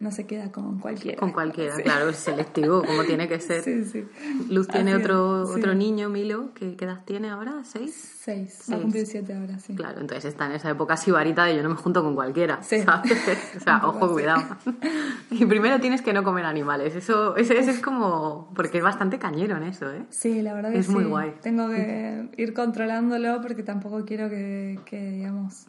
[0.00, 1.18] no se queda con cualquiera.
[1.18, 1.82] Con cualquiera, Sí.
[1.82, 3.62] claro, es selectivo, como tiene que ser.
[3.62, 4.04] Sí, sí.
[4.50, 7.62] Luz tiene Así es, otro, otro niño, Milo, ¿qué, qué edad tiene ahora?
[7.64, 7.94] ¿Seis?
[8.20, 9.74] Seis, va a cumplir siete ahora, sí.
[9.74, 12.80] Claro, entonces está en esa época sibarita de yo no me junto con cualquiera, Sí.
[12.82, 13.12] ¿sabes?
[13.56, 14.42] O sea, ojo, cuidado.
[15.30, 18.50] Y primero tienes que no comer animales, eso ese, ese es como...
[18.54, 20.02] porque es bastante cañero en eso, ¿eh?
[20.10, 21.34] Sí, la verdad que Es muy guay.
[21.42, 25.66] Tengo que ir controlándolo porque tampoco quiero que, que, digamos,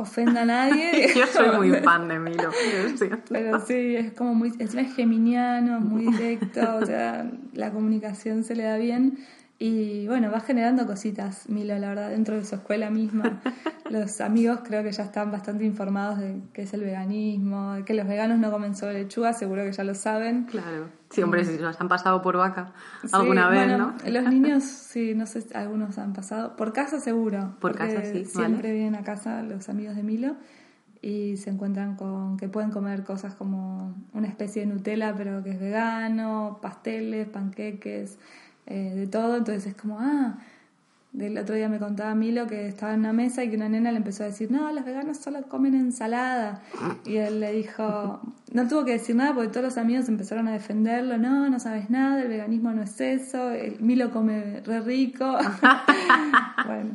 [0.00, 1.08] ofenda a nadie.
[1.16, 3.24] Yo soy muy fan de Milo, yo siento.
[3.30, 8.56] Pero sí, es como muy, encima es geminiano, muy directo, o sea, la comunicación se
[8.56, 9.18] le da bien
[9.62, 13.42] y bueno, va generando cositas, Milo, la verdad, dentro de su escuela misma.
[13.90, 17.92] Los amigos creo que ya están bastante informados de qué es el veganismo, de que
[17.92, 20.44] los veganos no comen solo lechuga, seguro que ya lo saben.
[20.44, 20.99] Claro.
[21.10, 24.10] Sí, hombre, si los han pasado por vaca Sí, alguna vez, bueno, ¿no?
[24.10, 26.54] Los niños, sí, no sé, algunos han pasado.
[26.56, 27.56] Por casa seguro.
[27.60, 28.72] Por porque casa, sí, Siempre vale.
[28.74, 30.36] vienen a casa los amigos de Milo
[31.02, 35.50] y se encuentran con que pueden comer cosas como una especie de Nutella, pero que
[35.50, 38.18] es vegano, pasteles, panqueques,
[38.66, 39.36] eh, de todo.
[39.36, 40.38] Entonces es como, ah.
[41.12, 43.90] Del otro día me contaba Milo que estaba en una mesa y que una nena
[43.90, 46.62] le empezó a decir, no, los veganos solo comen ensalada.
[47.04, 48.20] Y él le dijo,
[48.52, 51.90] no tuvo que decir nada porque todos los amigos empezaron a defenderlo, no, no sabes
[51.90, 55.24] nada, el veganismo no es eso, el Milo come re rico.
[56.66, 56.90] bueno,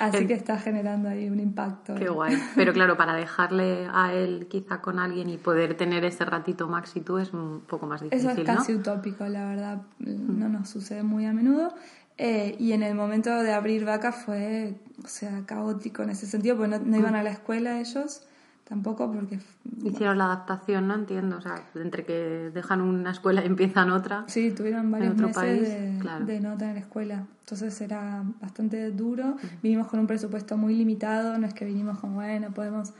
[0.00, 1.94] así que está generando ahí un impacto.
[1.94, 2.36] Qué guay.
[2.56, 6.96] Pero claro, para dejarle a él quizá con alguien y poder tener ese ratito Max
[6.96, 8.56] y tú es un poco más difícil, Eso es ¿no?
[8.56, 11.72] casi utópico, la verdad, no nos sucede muy a menudo.
[12.16, 16.56] Eh, y en el momento de abrir vaca fue, o sea, caótico en ese sentido,
[16.56, 18.22] porque no, no iban a la escuela ellos
[18.64, 19.38] tampoco, porque
[19.82, 21.36] Hicieron la adaptación, no entiendo.
[21.36, 24.24] O sea, entre que dejan una escuela y empiezan otra.
[24.26, 26.24] sí, tuvieron varios otro meses país, de, claro.
[26.24, 27.26] de no tener escuela.
[27.40, 29.36] Entonces era bastante duro.
[29.62, 32.94] Vinimos con un presupuesto muy limitado, no es que vinimos con, bueno, podemos...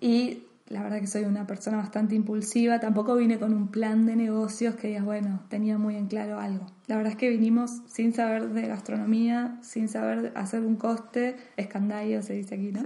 [0.00, 4.16] Y la verdad que soy una persona bastante impulsiva, tampoco vine con un plan de
[4.16, 6.66] negocios que digas, bueno, tenía muy en claro algo.
[6.86, 12.22] La verdad es que vinimos sin saber de gastronomía, sin saber hacer un coste, escandallo
[12.22, 12.82] se dice aquí, ¿no?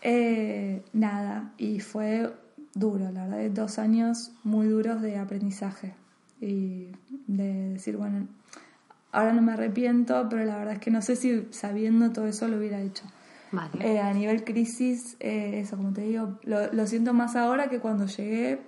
[0.00, 2.32] Eh, nada, y fue
[2.74, 5.94] duro, la verdad, dos años muy duros de aprendizaje
[6.40, 6.88] y
[7.26, 8.26] de decir, bueno,
[9.12, 12.48] ahora no me arrepiento, pero la verdad es que no sé si sabiendo todo eso
[12.48, 13.04] lo hubiera hecho.
[13.52, 13.70] Vale.
[13.80, 17.78] Eh, a nivel crisis, eh, eso, como te digo, lo, lo siento más ahora que
[17.80, 18.58] cuando llegué,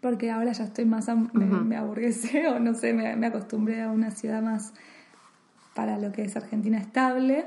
[0.00, 3.80] porque ahora ya estoy más, am- me, me aburguesé o no sé, me, me acostumbré
[3.82, 4.74] a una ciudad más
[5.74, 7.46] para lo que es Argentina estable.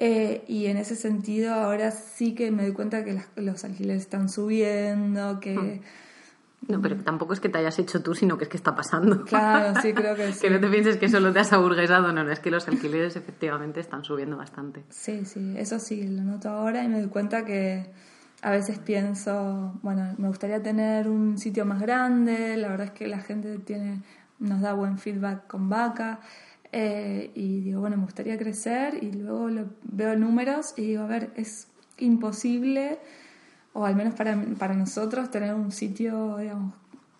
[0.00, 4.02] Eh, y en ese sentido ahora sí que me doy cuenta que las- los alquileres
[4.02, 5.80] están subiendo, que...
[6.66, 9.24] No, pero tampoco es que te hayas hecho tú, sino que es que está pasando.
[9.24, 10.40] Claro, sí, creo que sí.
[10.40, 13.16] Que no te pienses que solo te has aburguesado, no, no, es que los alquileres
[13.16, 14.82] efectivamente están subiendo bastante.
[14.90, 17.86] Sí, sí, eso sí, lo noto ahora y me doy cuenta que
[18.42, 23.06] a veces pienso, bueno, me gustaría tener un sitio más grande, la verdad es que
[23.06, 24.02] la gente tiene,
[24.38, 26.20] nos da buen feedback con vaca
[26.72, 31.06] eh, y digo, bueno, me gustaría crecer y luego lo- veo números y digo, a
[31.06, 31.68] ver, es
[31.98, 32.98] imposible,
[33.78, 36.74] o al menos para, para nosotros, tener un sitio, digamos,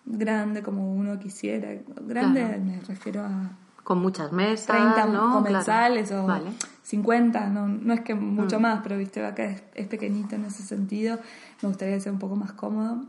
[0.05, 1.69] grande como uno quisiera.
[2.05, 2.63] Grande Claro.
[2.63, 3.51] me refiero a
[3.83, 5.31] Con muchas mesas, 30 ¿no?
[5.33, 6.23] comensales Claro.
[6.25, 6.51] o Vale.
[6.83, 8.61] 50, no, no es que mucho Mm.
[8.63, 11.17] más, pero viste, acá es, es pequeñito en ese sentido,
[11.61, 13.03] me gustaría que sea un poco más cómodo.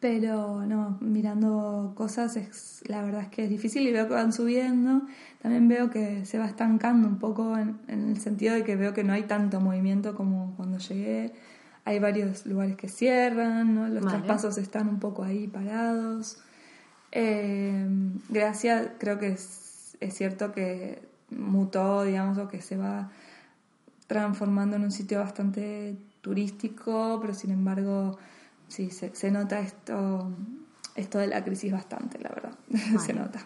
[0.00, 4.32] Pero no, mirando cosas, es, la verdad es que es difícil y veo que van
[4.34, 5.00] subiendo.
[5.40, 8.92] También veo que se va estancando un poco en, en el sentido de que veo
[8.92, 11.32] que no hay tanto movimiento como cuando llegué.
[11.84, 13.88] Hay varios lugares que cierran, ¿no?
[13.88, 14.18] los Vale.
[14.18, 16.38] traspasos están un poco ahí parados.
[17.12, 17.86] Eh,
[18.28, 23.10] Gracia creo que es, es cierto que mutó, digamos, o que se va
[24.06, 28.18] transformando en un sitio bastante turístico, pero sin embargo,
[28.68, 30.32] sí, se, se nota esto,
[30.94, 32.52] esto de la crisis bastante, la verdad,
[33.00, 33.40] se nota.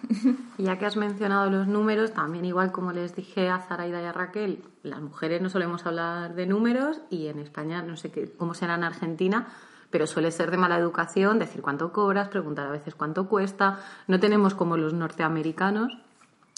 [0.59, 4.05] Y ya que has mencionado los números, también igual como les dije a Zaraida y
[4.05, 8.31] a Raquel, las mujeres no solemos hablar de números y en España, no sé qué,
[8.31, 9.49] cómo será en Argentina,
[9.91, 13.79] pero suele ser de mala educación decir cuánto cobras, preguntar a veces cuánto cuesta.
[14.07, 15.97] No tenemos como los norteamericanos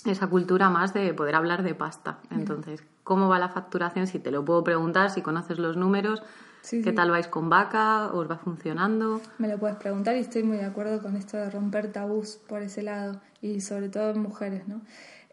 [0.05, 2.19] esa cultura más de poder hablar de pasta.
[2.31, 4.07] Entonces, ¿cómo va la facturación?
[4.07, 6.23] Si te lo puedo preguntar, si conoces los números,
[6.69, 8.13] ¿qué tal vais con vaca?
[8.13, 9.21] ¿Os va funcionando?
[9.39, 12.63] Me lo puedes preguntar y estoy muy de acuerdo con esto de romper tabús por
[12.63, 14.81] ese lado y sobre todo en mujeres, ¿no?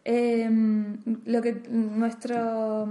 [0.03, 2.87] Em, lo que nuestro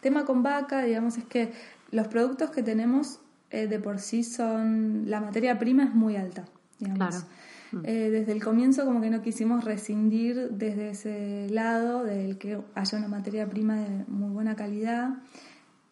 [0.00, 1.52] tema con vaca, digamos, es que
[1.90, 6.44] los productos que tenemos eh, de por sí son la materia prima es muy alta,
[6.78, 7.08] digamos.
[7.08, 7.24] Claro.
[7.72, 7.80] Mm.
[7.84, 12.98] Eh, desde el comienzo como que no quisimos rescindir desde ese lado del que haya
[12.98, 15.10] una materia prima de muy buena calidad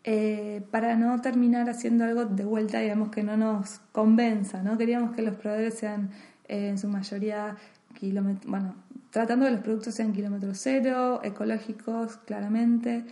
[0.09, 5.14] eh, para no terminar haciendo algo de vuelta digamos que no nos convenza no queríamos
[5.16, 6.11] que los proveedores sean
[6.49, 7.57] eh, en su mayoría
[7.99, 8.77] kilómetros bueno
[9.11, 13.05] tratando de los productos sean kilómetros cero ecológicos claramente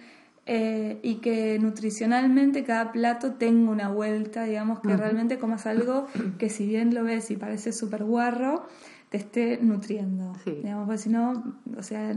[0.47, 6.07] eh, y que nutricionalmente cada plato tenga una vuelta, digamos, que realmente comas algo
[6.39, 8.67] que si bien lo ves y parece súper guarro,
[9.09, 10.35] te esté nutriendo.
[10.45, 12.15] Digamos, porque si no, o sea,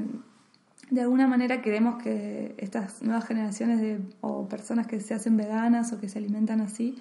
[0.90, 5.92] de alguna manera queremos que estas nuevas generaciones de, o personas que se hacen veganas
[5.94, 6.96] o que se alimentan así,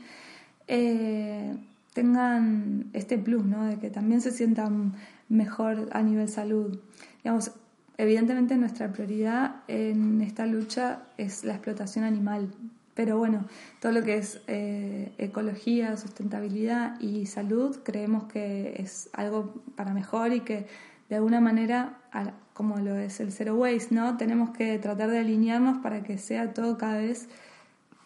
[0.69, 1.57] eh,
[1.93, 3.65] tengan este plus, ¿no?
[3.65, 4.95] De que también se sientan
[5.29, 6.79] mejor a nivel salud.
[7.23, 7.53] Digamos,
[7.99, 12.51] Evidentemente nuestra prioridad en esta lucha es la explotación animal,
[12.95, 13.47] pero bueno,
[13.81, 20.35] todo lo que es eh, ecología, sustentabilidad y salud creemos que es algo para mejor
[20.35, 20.67] y que
[21.09, 21.99] de alguna manera,
[22.57, 24.17] como lo es el zero waste, ¿no?
[24.17, 27.29] Tenemos que tratar de alinearnos para que sea todo cada vez,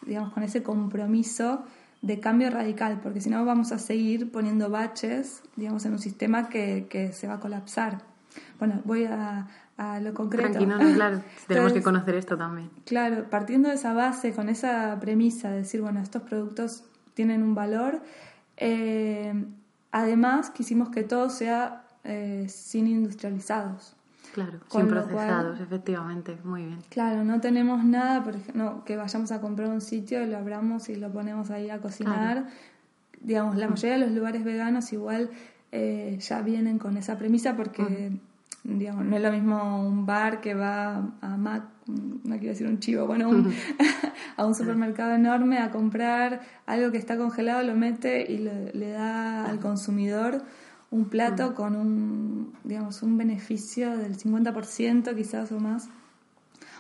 [0.05, 1.65] digamos, con ese compromiso
[2.03, 6.49] de cambio radical, porque si no vamos a seguir poniendo baches, digamos, en un sistema
[6.49, 8.03] que, que se va a colapsar.
[8.59, 10.59] Bueno, voy a, a lo concreto.
[10.95, 12.71] claro, tenemos que conocer esto también.
[12.87, 16.85] Claro, partiendo de esa base, con esa premisa de decir, bueno, estos productos
[17.15, 18.03] tienen un valor,
[18.57, 19.33] eh,
[19.93, 23.97] además quisimos que todo sea eh, sin industrializados.
[24.33, 26.79] Claro, sin procesados, efectivamente, muy bien.
[26.89, 30.89] Claro, no tenemos nada, por ejemplo, que vayamos a comprar un sitio y lo abramos
[30.89, 32.47] y lo ponemos ahí a cocinar.
[33.21, 35.31] Digamos, la mayoría de los lugares veganos igual
[35.73, 38.13] eh, ya vienen con esa premisa porque
[38.63, 42.79] digamos, no es lo mismo un bar que va a Mac, no quiero decir un
[42.79, 43.31] chivo, bueno,
[44.37, 49.47] a un supermercado enorme a comprar algo que está congelado, lo mete y le, da
[49.47, 50.43] al consumidor
[50.91, 55.89] un plato con un, digamos, un beneficio del 50% quizás o más.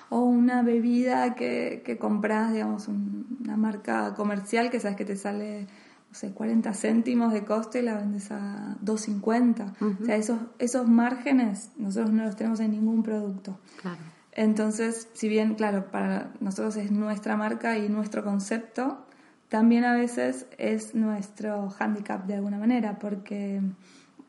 [0.09, 5.68] O una bebida que, que compras, digamos, una marca comercial que sabes que te sale
[6.11, 10.01] no sé, 40 céntimos de coste y la vendes a 2.50.
[10.03, 13.61] O sea, esos, esos márgenes nosotros no los tenemos en ningún producto.
[13.81, 14.01] Claro.
[14.33, 19.07] Entonces, si bien, claro, para nosotros es nuestra marca y nuestro concepto,
[19.49, 23.61] también a veces es nuestro handicap de alguna manera, porque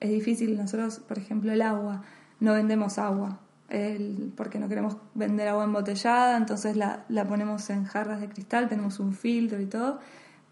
[0.02, 0.58] es difícil.
[0.58, 2.04] Nosotros, por ejemplo, el agua,
[2.42, 3.40] no vendemos agua.
[3.70, 8.68] El, porque no queremos vender agua embotellada, entonces la, la ponemos en jarras de cristal,
[8.68, 10.00] tenemos un filtro y todo,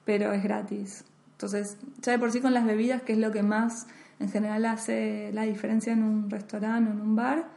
[0.05, 1.03] pero es gratis.
[1.33, 3.87] Entonces, ya de por sí con las bebidas, que es lo que más
[4.19, 7.47] en general hace la diferencia en un restaurante o en un bar,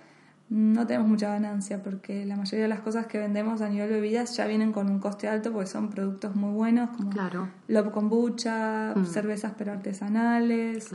[0.52, 4.37] no tenemos mucha ganancia porque la mayoría de las cosas que vendemos a nivel bebidas
[4.37, 7.48] ya vienen con un coste alto porque son productos muy buenos como claro.
[7.68, 9.07] lobo kombucha, mm.
[9.07, 10.90] cervezas pero artesanales.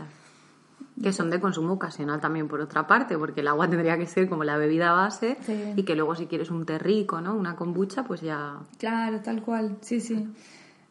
[1.02, 4.28] Que son de consumo ocasional también por otra parte, porque el agua tendría que ser
[4.28, 5.38] como la bebida base
[5.76, 7.36] y que luego si quieres un té rico, ¿no?
[7.36, 8.60] Una kombucha, pues ya...
[8.78, 10.28] Claro, tal cual, sí, sí.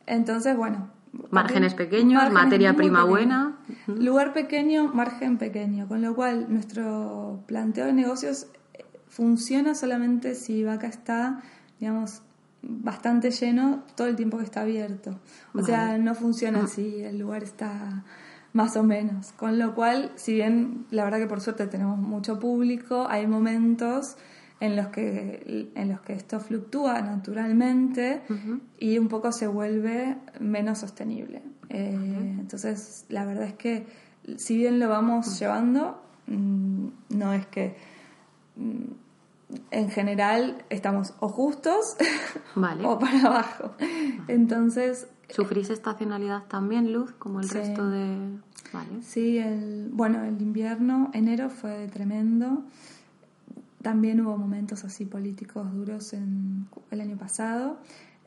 [0.06, 0.90] Entonces, bueno,
[1.30, 3.56] Márgenes pequeños, materia prima buena.
[3.86, 5.88] Lugar pequeño, margen pequeño.
[5.88, 11.42] Con lo cual, nuestro planteo de negocios eh, funciona solamente si Vaca está,
[11.80, 12.22] digamos,
[12.62, 15.18] bastante lleno todo el tiempo que está abierto.
[15.54, 18.04] O sea, no funciona si el lugar está
[18.56, 19.32] más o menos.
[19.32, 24.16] Con lo cual, si bien la verdad que por suerte tenemos mucho público, hay momentos
[24.60, 28.22] en los que, en los que esto fluctúa naturalmente
[28.78, 31.42] y un poco se vuelve menos sostenible.
[31.68, 33.86] Eh, entonces, la verdad es que
[34.38, 37.76] si bien lo vamos llevando, mm, no es que
[38.56, 38.84] mm,
[39.70, 41.98] en general estamos o justos
[42.56, 43.72] o para abajo.
[44.28, 45.08] Entonces...
[45.28, 48.38] ¿Sufrís estacionalidad también, Luz, como el resto de...?
[48.72, 49.02] Vale.
[49.02, 52.64] Sí, el, bueno, el invierno, enero fue tremendo.
[53.82, 57.78] También hubo momentos así políticos duros en el año pasado.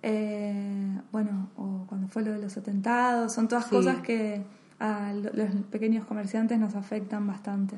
[0.02, 4.44] Eh, bueno, o cuando fue lo de los atentados, son todas cosas que
[4.80, 7.78] a los pequeños comerciantes nos afectan bastante.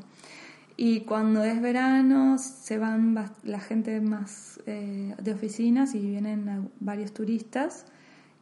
[0.78, 7.14] Y cuando es verano se van la gente más eh, de oficinas y vienen varios
[7.14, 7.86] turistas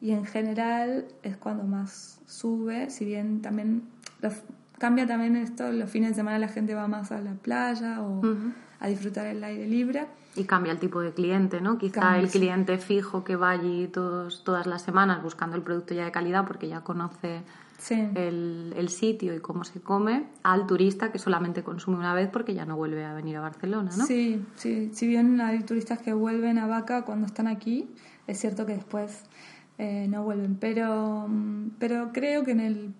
[0.01, 3.83] y en general es cuando más sube, si bien también
[4.77, 8.21] cambia también esto, los fines de semana la gente va más a la playa o
[8.79, 10.07] a disfrutar el aire libre.
[10.35, 11.77] Y cambia el tipo de cliente, ¿no?
[11.77, 16.05] Quizá el cliente fijo que va allí todos, todas las semanas buscando el producto ya
[16.05, 17.41] de calidad porque ya conoce
[17.89, 22.53] el, el, sitio y cómo se come, al turista que solamente consume una vez porque
[22.53, 24.05] ya no vuelve a venir a Barcelona, ¿no?
[24.05, 24.91] Sí, sí.
[24.93, 27.89] Si bien hay turistas que vuelven a Vaca cuando están aquí,
[28.27, 29.23] es cierto que después
[29.79, 30.57] eh, no vuelven.
[30.59, 31.27] Pero,
[31.79, 32.93] pero creo que en el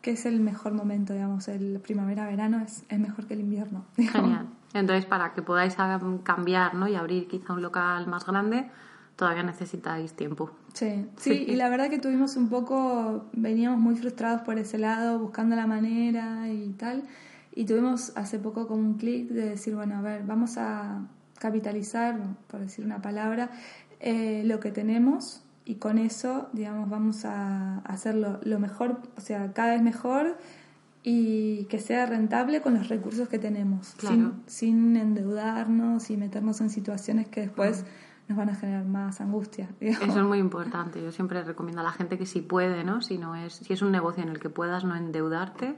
[0.00, 3.84] que es el mejor momento, digamos, el primavera-verano es, es mejor que el invierno.
[3.96, 4.48] Genial.
[4.72, 5.76] Entonces, para que podáis
[6.22, 6.88] cambiar ¿no?
[6.88, 8.70] y abrir quizá un local más grande,
[9.16, 10.50] todavía necesitáis tiempo.
[10.72, 15.18] Sí, sí, y la verdad que tuvimos un poco, veníamos muy frustrados por ese lado,
[15.18, 17.02] buscando la manera y tal,
[17.54, 21.02] y tuvimos hace poco como un clic de decir, bueno, a ver, vamos a
[21.38, 23.50] capitalizar, por decir una palabra,
[24.00, 29.52] eh, lo que tenemos y con eso, digamos, vamos a hacerlo lo mejor, o sea,
[29.52, 30.36] cada vez mejor
[31.02, 36.70] y que sea rentable con los recursos que tenemos, sin, sin, endeudarnos y meternos en
[36.70, 37.84] situaciones que después
[38.28, 39.68] nos van a generar más angustia.
[39.80, 41.02] Eso es muy importante.
[41.02, 43.02] Yo siempre recomiendo a la gente que si puede, ¿no?
[43.02, 45.76] Si no es, si es un negocio en el que puedas no endeudarte,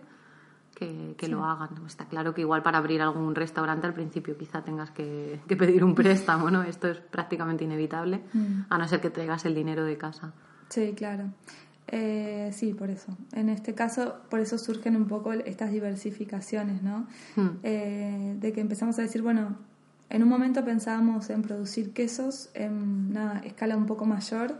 [0.74, 1.70] que, que lo hagan.
[1.86, 5.84] Está claro que igual para abrir algún restaurante al principio quizá tengas que, que pedir
[5.84, 6.62] un préstamo, ¿no?
[6.62, 8.60] Esto es prácticamente inevitable, mm.
[8.70, 10.32] a no ser que traigas el dinero de casa.
[10.68, 11.30] Sí, claro.
[11.88, 13.16] Eh, sí, por eso.
[13.32, 17.06] En este caso, por eso surgen un poco estas diversificaciones, ¿no?
[17.36, 17.58] Hmm.
[17.62, 19.56] Eh, de que empezamos a decir, bueno,
[20.08, 24.54] en un momento pensábamos en producir quesos en una escala un poco mayor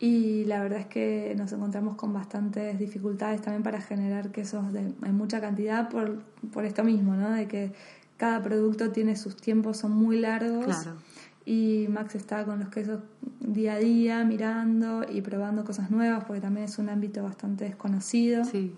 [0.00, 4.80] y la verdad es que nos encontramos con bastantes dificultades también para generar quesos de,
[4.80, 7.30] en mucha cantidad por, por esto mismo, ¿no?
[7.30, 7.72] De que
[8.16, 10.64] cada producto tiene sus tiempos, son muy largos.
[10.64, 10.96] Claro
[11.44, 13.00] y Max está con los quesos
[13.40, 18.44] día a día mirando y probando cosas nuevas porque también es un ámbito bastante desconocido.
[18.44, 18.74] Sí.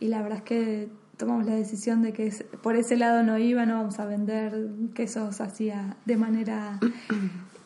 [0.00, 3.66] Y la verdad es que tomamos la decisión de que por ese lado no iba,
[3.66, 5.70] no vamos a vender quesos así
[6.06, 6.80] de manera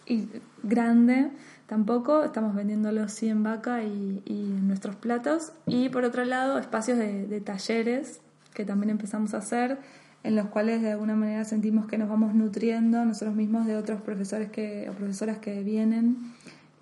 [0.62, 1.30] grande
[1.66, 5.52] tampoco, estamos vendiéndolos sí en vaca y, en nuestros platos.
[5.66, 8.20] Y por otro lado, espacios de, talleres
[8.52, 9.78] que también empezamos a hacer
[10.22, 14.00] en los cuales de alguna manera sentimos que nos vamos nutriendo nosotros mismos de otros
[14.00, 16.32] profesores que, o profesoras que vienen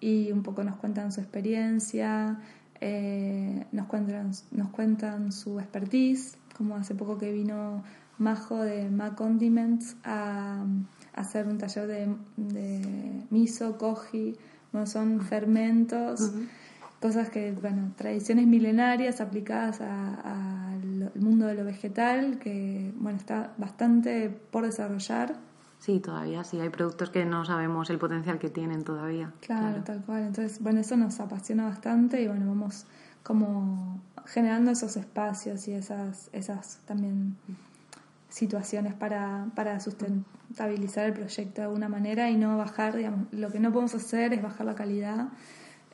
[0.01, 2.38] y un poco nos cuentan su experiencia,
[2.81, 7.83] eh, nos, cuentan, nos cuentan su expertise, como hace poco que vino
[8.18, 10.64] Majo de Mac Condiments a,
[11.14, 14.35] hacer un taller de, de miso, koji,
[14.73, 16.33] bueno, son fermentos
[17.01, 24.31] cosas que, bueno, tradiciones milenarias aplicadas al mundo de lo vegetal, que, bueno, está bastante
[24.31, 25.35] por desarrollar.
[25.81, 29.33] Sí, todavía sí, hay productos que no sabemos el potencial que tienen todavía.
[29.41, 30.23] Claro, tal cual.
[30.23, 32.87] Entonces, bueno, eso nos apasiona bastante y, bueno, vamos
[33.25, 37.37] como generando esos espacios y esas, esas también
[38.33, 43.61] situaciones para, para sustentabilizar el proyecto de alguna manera y no bajar, digamos, lo que
[43.61, 45.29] no podemos hacer es bajar la calidad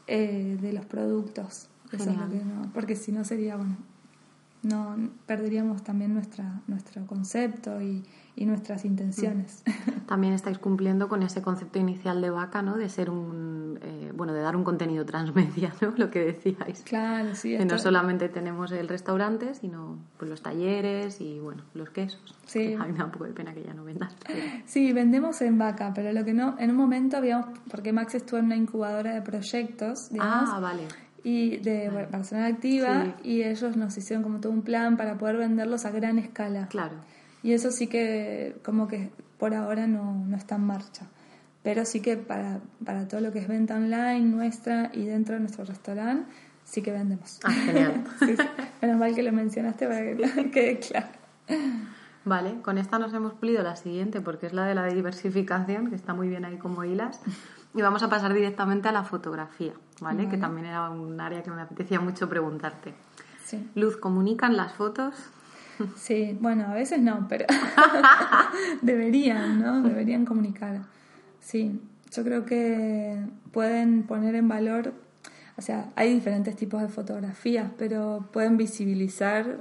[0.06, 1.68] eh, de los productos.
[2.72, 3.76] porque si no sería, bueno,
[4.62, 8.04] no perderíamos también nuestra, nuestro concepto y,
[8.38, 9.64] y nuestras intenciones.
[10.06, 12.76] También estáis cumpliendo con ese concepto inicial de vaca, ¿no?
[12.76, 15.92] De ser un, eh, bueno, de dar un contenido transmedia, ¿no?
[15.96, 16.82] Lo que decíais.
[16.82, 17.56] Claro, sí.
[17.56, 22.36] Que no solamente tenemos el restaurante, sino pues, los talleres y, bueno, los quesos.
[22.46, 22.74] Sí.
[22.78, 24.14] A mí me da un poco de pena que ya no vendas.
[24.66, 28.38] Sí, vendemos en vaca, pero lo que no, en un momento habíamos, porque Max estuvo
[28.38, 30.50] en una incubadora de proyectos, digamos.
[30.52, 30.84] Ah, vale
[31.24, 35.84] y de Barcelona Activa y ellos nos hicieron como todo un plan para poder venderlos
[35.84, 36.68] a gran escala.
[36.68, 36.96] Claro.
[37.42, 41.06] Y eso sí que como que por ahora no, no está en marcha.
[41.62, 45.40] Pero sí que para, para todo lo que es venta online nuestra y dentro de
[45.40, 46.30] nuestro restaurante,
[46.64, 47.40] sí que vendemos.
[47.44, 48.04] Ah, genial.
[48.82, 51.08] Menos mal que lo mencionaste para que quede claro.
[52.24, 55.96] Vale, con esta nos hemos pulido la siguiente porque es la de la diversificación, que
[55.96, 57.20] está muy bien ahí como hilas.
[57.74, 60.24] Y vamos a pasar directamente a la fotografía, ¿vale?
[60.24, 60.28] vale.
[60.28, 62.94] Que también era un área que me apetecía mucho preguntarte.
[63.44, 63.70] Sí.
[63.74, 65.14] Luz, ¿comunican las fotos?
[65.96, 67.46] Sí, bueno, a veces no, pero
[68.82, 69.82] deberían, ¿no?
[69.82, 70.80] Deberían comunicar.
[71.40, 71.80] Sí,
[72.12, 73.18] yo creo que
[73.52, 74.94] pueden poner en valor,
[75.56, 79.58] o sea, hay diferentes tipos de fotografías, pero pueden visibilizar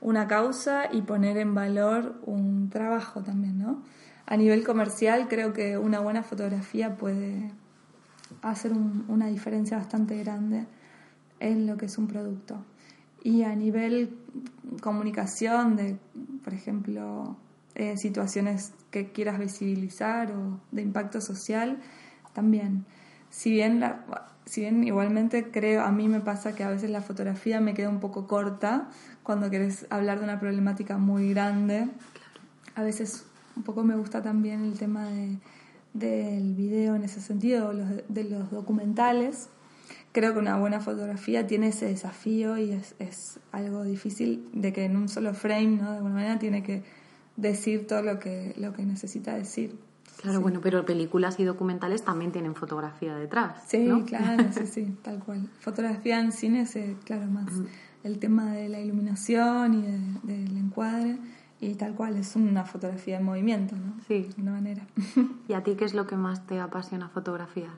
[0.00, 3.82] una causa y poner en valor un trabajo también, ¿no?
[4.26, 7.50] A nivel comercial creo que una buena fotografía puede
[8.40, 10.66] hacer una diferencia bastante grande
[11.40, 12.64] en lo que es un producto.
[13.22, 14.16] Y a nivel
[14.80, 15.96] comunicación de,
[16.42, 17.36] por ejemplo,
[17.74, 21.78] eh, situaciones que quieras visibilizar o de impacto social,
[22.32, 22.84] también.
[23.30, 24.04] Si bien, la,
[24.44, 27.88] si bien igualmente creo, a mí me pasa que a veces la fotografía me queda
[27.88, 28.88] un poco corta
[29.22, 31.88] cuando quieres hablar de una problemática muy grande.
[32.74, 33.24] A veces
[33.56, 35.38] un poco me gusta también el tema de,
[35.94, 39.48] del video en ese sentido, los, de los documentales.
[40.12, 44.84] Creo que una buena fotografía tiene ese desafío y es, es algo difícil de que
[44.84, 45.90] en un solo frame, ¿no?
[45.90, 46.82] de alguna manera, tiene que
[47.36, 49.74] decir todo lo que, lo que necesita decir.
[50.20, 53.62] Claro, bueno, pero películas y documentales también tienen fotografía detrás.
[53.66, 55.48] Sí, claro, sí, sí, tal cual.
[55.60, 57.48] Fotografía en cine es, claro, más
[58.04, 61.18] el tema de la iluminación y del encuadre
[61.60, 63.94] y tal cual, es una fotografía en movimiento, ¿no?
[64.08, 64.28] Sí.
[64.36, 64.84] De una manera.
[65.48, 67.70] ¿Y a ti qué es lo que más te apasiona fotografiar?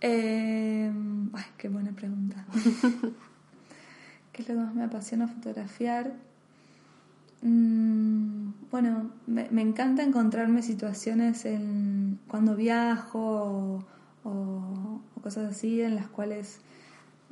[0.00, 0.92] Eh,
[1.32, 2.44] ay, qué buena pregunta.
[4.32, 6.12] ¿Qué es lo que más me apasiona fotografiar?
[7.42, 13.84] Mm, bueno, me, encanta encontrarme situaciones en, cuando viajo
[14.24, 16.58] o, cosas así en las cuales,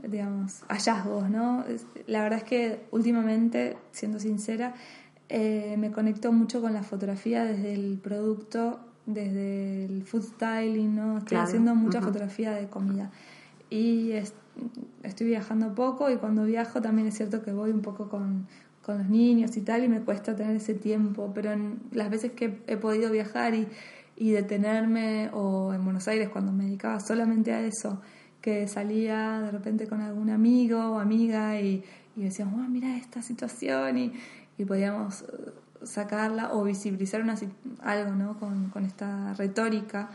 [0.02, 1.64] digamos, hallazgos, ¿no?
[2.06, 4.74] La verdad es que últimamente, siendo sincera,
[5.28, 11.18] eh, me conecto mucho con la fotografía desde el producto, desde el food styling, ¿no?
[11.18, 13.10] Estoy haciendo mucha fotografía de comida.
[13.70, 14.12] Y
[15.02, 18.46] estoy viajando poco y cuando viajo también es cierto que voy un poco con,
[18.82, 22.32] con los niños y tal y me cuesta tener ese tiempo, pero en las veces
[22.32, 23.66] que he podido viajar y,
[24.16, 28.00] y detenerme o en Buenos Aires cuando me dedicaba solamente a eso,
[28.40, 31.82] que salía de repente con algún amigo o amiga y,
[32.16, 34.12] y decíamos, oh, mira esta situación y,
[34.58, 35.24] y podíamos
[35.84, 37.34] sacarla o visibilizar una,
[37.82, 38.38] algo ¿no?
[38.38, 40.10] con, con esta retórica,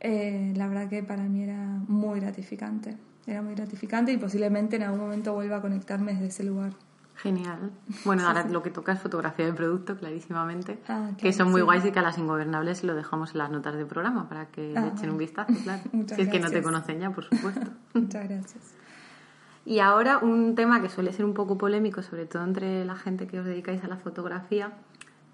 [0.00, 2.96] eh, la verdad que para mí era muy gratificante.
[3.26, 6.72] Era muy gratificante y posiblemente en algún momento vuelva a conectarme desde ese lugar.
[7.16, 7.72] Genial.
[8.04, 10.78] Bueno, ahora lo que toca es fotografía de producto, clarísimamente.
[10.88, 13.74] Ah, que son muy guays y que a las ingobernables lo dejamos en las notas
[13.74, 15.82] del programa para que le ah, echen un vistazo, claro.
[16.14, 17.70] si es que no te conocen ya, por supuesto.
[17.94, 18.74] Muchas gracias.
[19.66, 23.26] Y ahora un tema que suele ser un poco polémico, sobre todo entre la gente
[23.26, 24.72] que os dedicáis a la fotografía,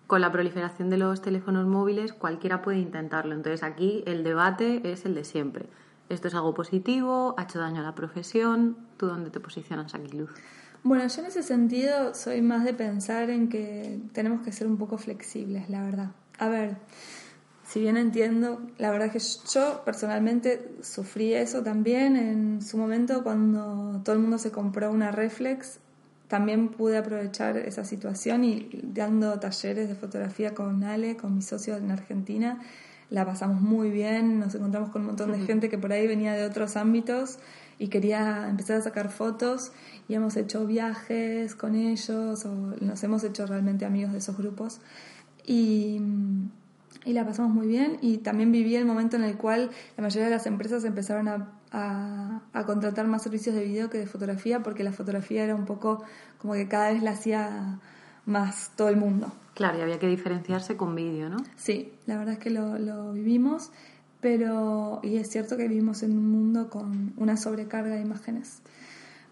[0.06, 3.34] con la proliferación de los teléfonos móviles cualquiera puede intentarlo.
[3.34, 5.66] Entonces aquí el debate es el de siempre.
[6.08, 7.34] ¿Esto es algo positivo?
[7.38, 8.76] ¿Ha hecho daño a la profesión?
[8.96, 10.30] ¿Tú dónde te posicionas aquí, Luz?
[10.82, 14.76] Bueno, yo en ese sentido soy más de pensar en que tenemos que ser un
[14.76, 16.10] poco flexibles, la verdad.
[16.38, 16.76] A ver,
[17.66, 24.02] si bien entiendo, la verdad que yo personalmente sufrí eso también en su momento cuando
[24.04, 25.80] todo el mundo se compró una reflex.
[26.28, 31.78] También pude aprovechar esa situación y dando talleres de fotografía con Ale, con mis socios
[31.78, 32.60] en Argentina,
[33.10, 36.32] la pasamos muy bien, nos encontramos con un montón de gente que por ahí venía
[36.32, 37.38] de otros ámbitos
[37.78, 39.72] y quería empezar a sacar fotos
[40.08, 44.80] y hemos hecho viajes con ellos o nos hemos hecho realmente amigos de esos grupos.
[45.46, 46.00] Y,
[47.04, 50.24] y la pasamos muy bien y también viví el momento en el cual la mayoría
[50.24, 54.62] de las empresas empezaron a, a, a contratar más servicios de video que de fotografía
[54.62, 56.02] porque la fotografía era un poco
[56.38, 57.80] como que cada vez la hacía
[58.24, 59.32] más todo el mundo.
[59.54, 61.36] Claro, y había que diferenciarse con vídeo, ¿no?
[61.56, 63.70] Sí, la verdad es que lo, lo vivimos
[64.24, 68.62] pero y es cierto que vivimos en un mundo con una sobrecarga de imágenes.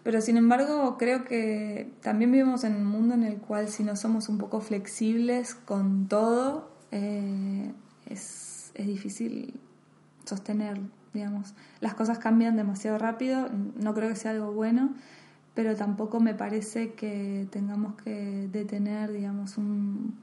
[0.03, 3.95] Pero sin embargo, creo que también vivimos en un mundo en el cual si no
[3.95, 7.71] somos un poco flexibles con todo, eh,
[8.05, 9.55] es, es difícil
[10.25, 10.79] sostener,
[11.13, 11.53] digamos.
[11.79, 13.49] Las cosas cambian demasiado rápido,
[13.79, 14.93] no creo que sea algo bueno,
[15.53, 20.15] pero tampoco me parece que tengamos que detener, digamos, un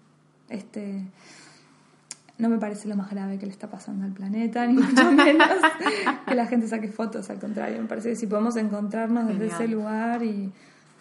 [0.49, 1.05] este
[2.39, 5.49] no me parece lo más grave que le está pasando al planeta, ni mucho menos
[6.27, 9.69] que la gente saque fotos, al contrario, me parece que si podemos encontrarnos desde ese
[9.69, 10.51] lugar y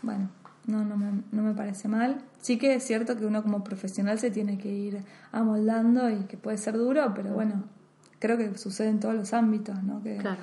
[0.01, 0.29] bueno,
[0.67, 2.21] no, no me, no me parece mal.
[2.41, 6.37] Sí que es cierto que uno como profesional se tiene que ir amoldando y que
[6.37, 7.63] puede ser duro, pero bueno,
[8.19, 10.01] creo que sucede en todos los ámbitos, ¿no?
[10.03, 10.41] Que claro.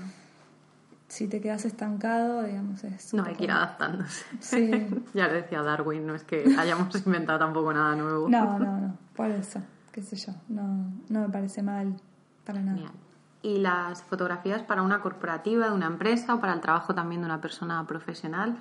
[1.08, 3.14] Si te quedas estancado, digamos, es...
[3.14, 4.24] No, hay que ir adaptándose.
[4.40, 4.70] Sí.
[5.14, 8.28] ya lo decía Darwin, no es que hayamos inventado tampoco nada nuevo.
[8.28, 9.62] No, no, no, por eso
[9.96, 11.96] qué sé yo, no, no me parece mal
[12.44, 12.92] para nada.
[13.40, 17.26] ¿Y las fotografías para una corporativa, de una empresa o para el trabajo también de
[17.26, 18.58] una persona profesional?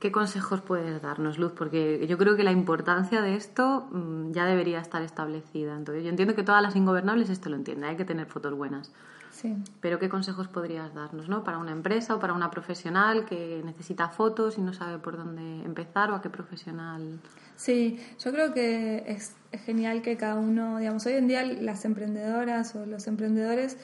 [0.00, 1.52] ¿Qué consejos puedes darnos, Luz?
[1.52, 5.74] Porque yo creo que la importancia de esto mm, ya debería estar establecida.
[5.74, 8.92] Entonces, yo entiendo que todas las ingobernables esto lo entienden, hay que tener fotos buenas.
[9.30, 9.54] Sí.
[9.80, 11.44] Pero ¿qué consejos podrías darnos, ¿no?
[11.44, 15.62] Para una empresa o para una profesional que necesita fotos y no sabe por dónde
[15.64, 17.20] empezar o a qué profesional
[17.56, 19.34] Sí, yo creo que es,
[19.64, 23.78] genial que cada uno, digamos, hoy en día las emprendedoras o los emprendedores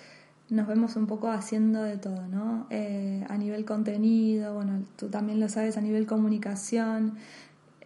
[0.53, 2.66] nos vemos un poco haciendo de todo, ¿no?
[2.68, 7.14] Eh, a nivel contenido, bueno, tú también lo sabes, a nivel comunicación.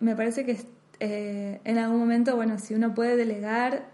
[0.00, 0.58] Me parece que
[0.98, 3.88] eh, en algún momento, bueno, si uno puede delegar,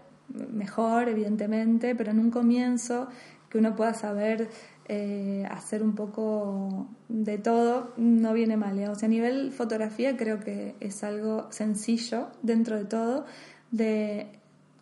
[0.51, 3.09] mejor, evidentemente, pero en un comienzo
[3.47, 4.49] que uno pueda saber
[4.87, 8.79] eh, hacer un poco de todo, no viene mal.
[8.89, 13.25] O sea, a nivel fotografía creo que es algo sencillo dentro de todo,
[13.69, 14.31] de,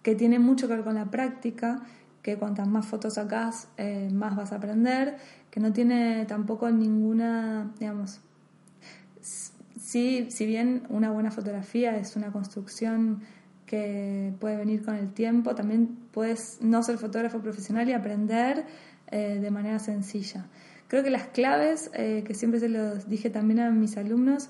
[0.02, 1.82] que tiene mucho que ver con la práctica
[2.22, 5.18] que cuantas más fotos sacas eh, más vas a aprender,
[5.50, 8.22] que no tiene tampoco ninguna, digamos,
[9.22, 13.22] sí, si bien una buena fotografía es una construcción
[13.66, 18.66] que puede venir con el tiempo, también puedes no ser fotógrafo profesional y aprender
[19.10, 20.46] eh, de manera sencilla.
[20.88, 24.50] Creo que las claves, eh, que siempre se los dije también a mis alumnos,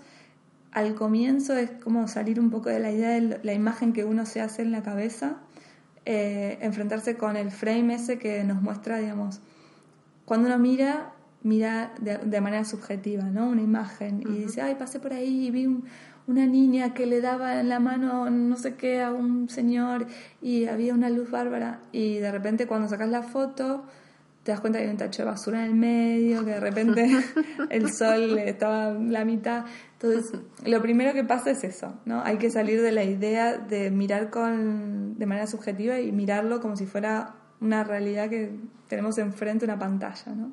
[0.72, 4.26] al comienzo es como salir un poco de la idea de la imagen que uno
[4.26, 5.38] se hace en la cabeza
[6.06, 9.41] eh, enfrentarse con el frame ese que nos muestra, digamos,
[10.26, 13.49] cuando uno mira, mira de, manera subjetiva, ¿no?
[13.49, 15.68] Una imagen y dice, ay, pasé por ahí y vi
[16.28, 20.06] una niña que le daba en la mano no sé qué a un señor
[20.41, 23.86] y había una luz bárbara y de repente cuando sacas la foto
[24.43, 27.10] te das cuenta que hay un tacho de basura en el medio, que de repente
[27.70, 29.66] el sol estaba la mitad.
[30.02, 32.24] Entonces, lo primero que pasa es eso, ¿no?
[32.24, 36.76] Hay que salir de la idea de mirar con, de manera subjetiva y mirarlo como
[36.76, 38.52] si fuera una realidad que
[38.88, 40.52] tenemos enfrente, una pantalla, ¿no?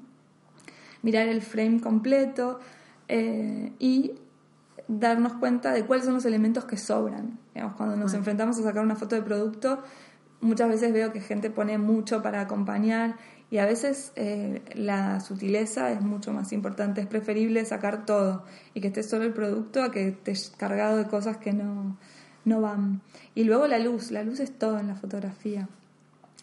[1.01, 2.61] Mirar el frame completo
[3.09, 4.17] eh, y
[4.87, 7.39] darnos cuenta de cuáles son los elementos que sobran.
[7.55, 9.83] Digamos, cuando nos enfrentamos a sacar una foto de producto,
[10.43, 13.17] muchas veces veo que gente pone mucho para acompañar
[13.51, 18.45] y a veces eh, la sutileza es mucho más importante, es preferible sacar todo
[18.75, 21.97] y que esté solo el producto a que estés cargado de cosas que no,
[22.45, 23.01] no van.
[23.35, 25.69] Y luego la luz, la luz es todo en la fotografía.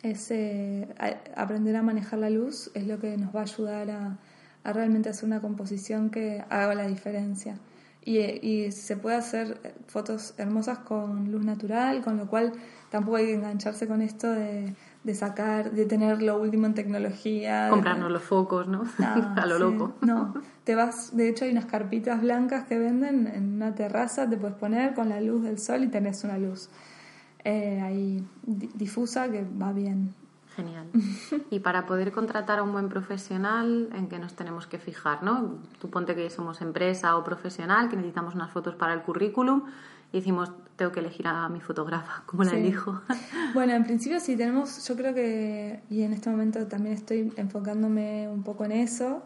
[0.01, 0.87] Es, eh,
[1.35, 4.17] aprender a manejar la luz es lo que nos va a ayudar a,
[4.73, 7.59] realmente hacer una composición que haga la diferencia.
[8.03, 12.53] Y, y, se puede hacer fotos hermosas con luz natural, con lo cual
[12.89, 14.73] tampoco hay que engancharse con esto de
[15.05, 17.67] de sacar, de tener lo último en tecnología.
[17.69, 18.83] Comprarnos los focos, ¿no?
[18.97, 19.93] a lo loco.
[20.01, 20.33] No,
[20.63, 24.57] te vas, de hecho hay unas carpitas blancas que venden en una terraza, te puedes
[24.57, 26.69] poner con la luz del sol y tenés una luz
[27.43, 30.15] eh, ahí difusa que va bien.
[30.55, 30.87] Genial.
[31.51, 35.21] Y para poder contratar a un buen profesional, ¿en qué nos tenemos que fijar?
[35.21, 35.59] ¿no?
[35.79, 39.65] Tú ponte que somos empresa o profesional, que necesitamos unas fotos para el currículum
[40.15, 43.01] y decimos, tengo que elegir a mi fotógrafa, ¿cómo la elijo?
[43.53, 48.29] bueno, en principio sí tenemos, yo creo que, y en este momento también estoy enfocándome
[48.29, 49.23] un poco en eso,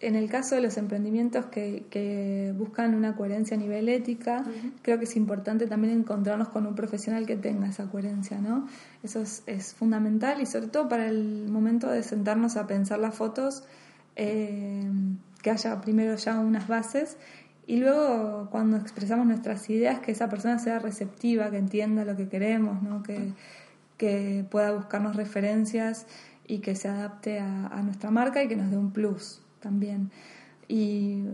[0.00, 4.44] en el caso de los emprendimientos que, que buscan una coherencia a nivel ética,
[4.80, 8.66] creo que es importante también encontrarnos con un profesional que tenga esa coherencia, ¿no?
[9.02, 13.14] Eso es, es fundamental y sobre todo para el momento de sentarnos a pensar las
[13.14, 13.64] fotos,
[14.16, 14.90] eh,
[15.42, 17.18] que haya primero ya unas bases
[17.66, 22.28] y luego cuando expresamos nuestras ideas, que esa persona sea receptiva, que entienda lo que
[22.28, 23.02] queremos, ¿no?
[23.02, 23.32] que,
[23.96, 26.06] que pueda buscarnos referencias
[26.46, 30.12] y que se adapte a, nuestra marca y que nos dé un plus también.
[30.68, 31.24] Y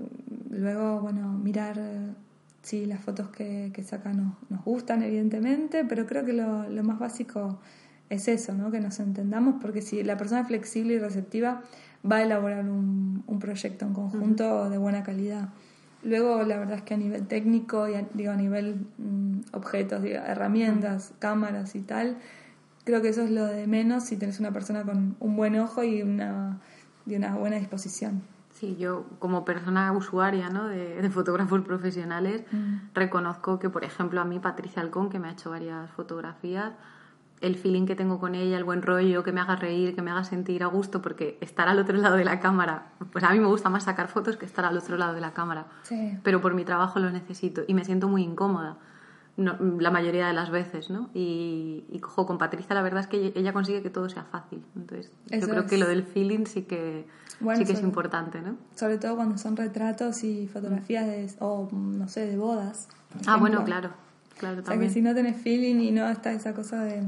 [0.51, 1.79] luego, bueno, mirar
[2.63, 6.83] si las fotos que, que saca nos, nos, gustan, evidentemente, pero creo que lo, lo,
[6.83, 7.59] más básico
[8.09, 8.71] es eso, ¿no?
[8.71, 11.63] que nos entendamos, porque si la persona es flexible y receptiva,
[12.11, 15.51] va a elaborar un, un proyecto en conjunto de buena calidad.
[16.05, 20.05] Luego, la verdad es que a nivel técnico y a, digo, a nivel mm, objetos,
[20.05, 22.19] herramientas, cámaras y tal,
[22.85, 25.85] creo que eso es lo de menos si tienes una persona con un buen ojo
[25.85, 26.61] y una,
[27.07, 28.23] y una buena disposición.
[28.51, 30.69] Sí, yo como persona usuaria ¿no?
[30.69, 32.95] de, fotógrafos profesionales mm.
[32.95, 36.73] reconozco que, por ejemplo, a mí Patricia Alcón, que me ha hecho varias fotografías,
[37.43, 40.11] el feeling que tengo con ella, el buen rollo, que me haga reír, que me
[40.11, 43.41] haga sentir a gusto, porque estar al otro lado de la cámara, pues a mí
[43.41, 45.67] me gusta más sacar fotos que estar al otro lado de la cámara.
[45.83, 46.19] Sí.
[46.23, 48.79] Pero por mi trabajo lo necesito y me siento muy incómoda
[49.37, 51.09] la mayoría de las veces, ¿no?
[51.15, 54.63] Y, y cojo con Patricia, la verdad es que ella consigue que todo sea fácil.
[54.77, 57.07] Entonces, yo creo que lo del feeling sí que,
[57.57, 58.57] sí que es importante, ¿no?
[58.77, 62.89] Sobre todo cuando son retratos y fotografías de, o, no sé, de bodas.
[63.27, 63.91] Ah, bueno, claro.
[64.39, 67.03] Claro, o sea, que si no tenés feeling y no está esa cosa de,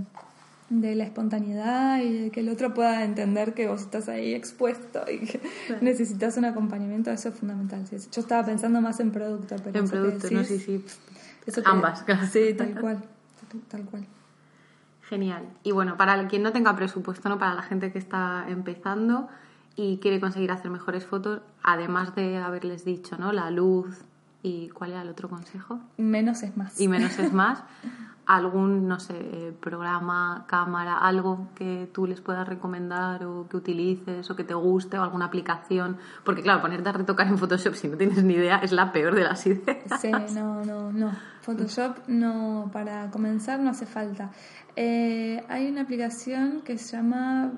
[0.71, 5.05] de la espontaneidad y de que el otro pueda entender que vos estás ahí expuesto
[5.11, 5.41] y que
[5.81, 7.85] necesitas un acompañamiento, eso es fundamental.
[7.91, 9.79] Yo estaba pensando más en producto, pero...
[9.79, 10.85] En producto, no, sí, sí.
[11.65, 12.27] Ambas, claro.
[12.31, 13.03] Sí, tal cual,
[13.69, 14.07] tal cual.
[15.09, 15.45] Genial.
[15.63, 17.39] Y bueno, para quien no tenga presupuesto, ¿no?
[17.39, 19.29] Para la gente que está empezando
[19.77, 23.33] y quiere conseguir hacer mejores fotos, además de haberles dicho, ¿no?
[23.33, 23.99] La luz,
[24.45, 25.81] ¿Y cuál era el otro consejo?
[25.97, 26.79] Menos es más.
[26.79, 27.65] Y menos es más.
[28.27, 34.31] algún, no sé, eh, programa, cámara, algo que tú les puedas recomendar o que utilices
[34.31, 35.97] o que te guste o alguna aplicación.
[36.25, 39.15] Porque claro, ponerte a retocar en Photoshop si no tienes ni idea es la peor
[39.15, 40.01] de las ideas.
[40.01, 41.13] Sí, no, no, no.
[41.41, 44.31] Photoshop no, para comenzar no hace falta.
[44.77, 47.53] Eh, hay una aplicación que se llama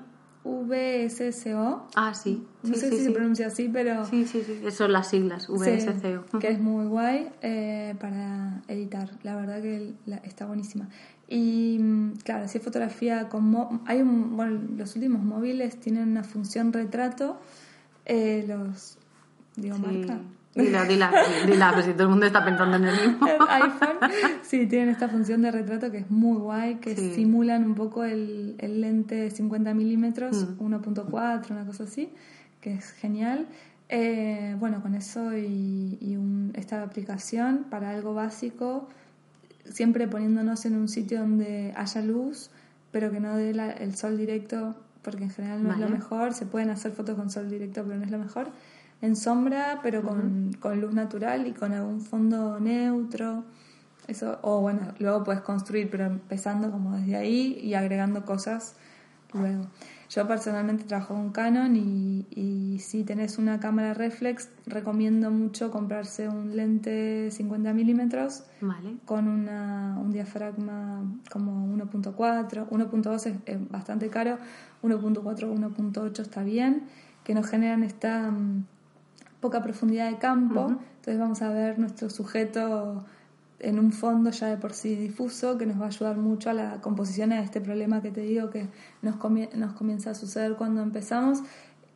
[0.47, 1.87] VSCO.
[1.95, 2.45] Ah, sí.
[2.63, 4.05] No sé si se pronuncia así, pero...
[4.05, 4.71] Sí, sí, sí.
[4.71, 6.39] Son las siglas, VSCO.
[6.39, 9.09] que es muy guay eh, para editar.
[9.23, 9.93] La verdad que
[10.23, 10.89] está buenísima.
[11.27, 13.81] Y mm, claro, si es fotografía con...
[13.85, 17.39] hay un, bueno, los últimos móviles tienen una función retrato.
[18.05, 18.97] Eh, los...
[19.55, 20.19] Digo, marca.
[20.57, 21.11] Dila, dila,
[21.45, 23.27] dila, pero si todo el mundo está pensando en el mismo.
[23.47, 23.97] iPhone,
[24.41, 28.55] sí, tienen esta función de retrato que es muy guay, que simulan un poco el,
[28.57, 31.53] el lente 50 milímetros, 1.4, mm.
[31.53, 32.09] una cosa así,
[32.61, 33.47] que es genial.
[33.89, 38.89] Eh, bueno, con eso y, y un, esta aplicación para algo básico,
[39.63, 42.49] siempre poniéndonos en un sitio donde haya luz,
[42.91, 46.33] pero que no dé el sol directo, porque en general no es lo mejor.
[46.33, 48.49] Se pueden hacer fotos con sol directo, pero no es lo mejor
[49.01, 53.43] en sombra, pero con, con, luz natural y con algún fondo neutro.
[54.07, 58.75] Eso, o bueno, luego puedes construir, pero empezando como desde ahí y agregando cosas
[59.33, 59.67] luego.
[60.09, 66.29] Yo personalmente trabajo con Canon y, y si tenés una cámara reflex, recomiendo mucho comprarse
[66.29, 68.43] un lente 50 milímetros
[69.05, 74.37] con una, un diafragma como 1.4, 1.2 es, bastante caro,
[74.81, 76.83] 1.4, 1.8 está bien,
[77.25, 78.65] que nos generan esta mm,
[79.39, 83.05] poca profundidad de campo, entonces vamos a ver nuestro sujeto
[83.59, 86.53] en un fondo ya de por sí difuso que nos va a ayudar mucho a
[86.53, 88.67] la composición de este problema que te digo que
[89.01, 89.15] nos,
[89.55, 91.39] nos comienza a suceder cuando empezamos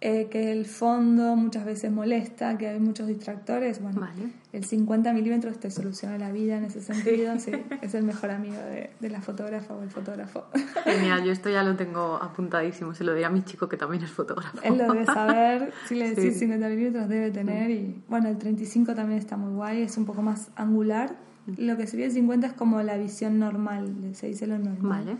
[0.03, 3.79] eh, que el fondo muchas veces molesta, que hay muchos distractores.
[3.83, 4.07] Bueno,
[4.51, 7.37] el 50 milímetros te soluciona la vida en ese sentido.
[7.39, 7.51] sí,
[7.83, 10.45] es el mejor amigo de, de, la fotógrafa o el fotógrafo.
[10.85, 12.95] Genial, yo esto ya lo tengo apuntadísimo.
[12.95, 14.57] Se lo diré a mi chico que también es fotógrafo.
[14.63, 15.71] Él lo debe saber.
[15.87, 17.69] Si le decís 50 milímetros, debe tener.
[17.69, 21.15] Y bueno, el 35 también está muy guay, es un poco más angular.
[21.57, 25.05] Lo que sería el 50 es como la visión normal, se dice lo normal.
[25.05, 25.17] Vale.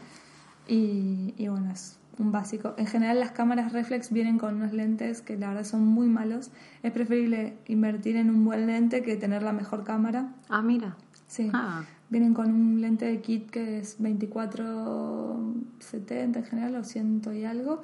[0.68, 2.74] Y, y bueno, es un básico.
[2.78, 6.51] En general las cámaras reflex vienen con unos lentes que la verdad son muy malos.
[6.84, 10.34] Es preferible invertir en un buen lente que tener la mejor cámara.
[10.49, 10.97] Ah, mira.
[11.28, 11.49] Sí.
[11.53, 11.84] Ah.
[12.09, 17.82] Vienen con un lente de kit que es 24-70 en general o 100 y algo.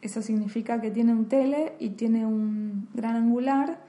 [0.00, 3.80] Eso significa que tiene un tele y tiene un gran angular,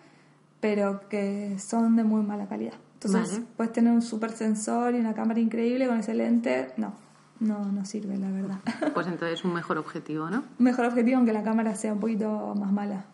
[0.59, 2.73] pero que son de muy mala calidad.
[2.95, 6.69] Entonces puedes tener un super sensor y una cámara increíble con ese lente.
[6.77, 6.93] No,
[7.39, 8.59] no, no sirve, la verdad.
[8.93, 10.43] Pues entonces un mejor objetivo, ¿no?
[10.57, 13.05] Un mejor objetivo, aunque la cámara sea un poquito más mala.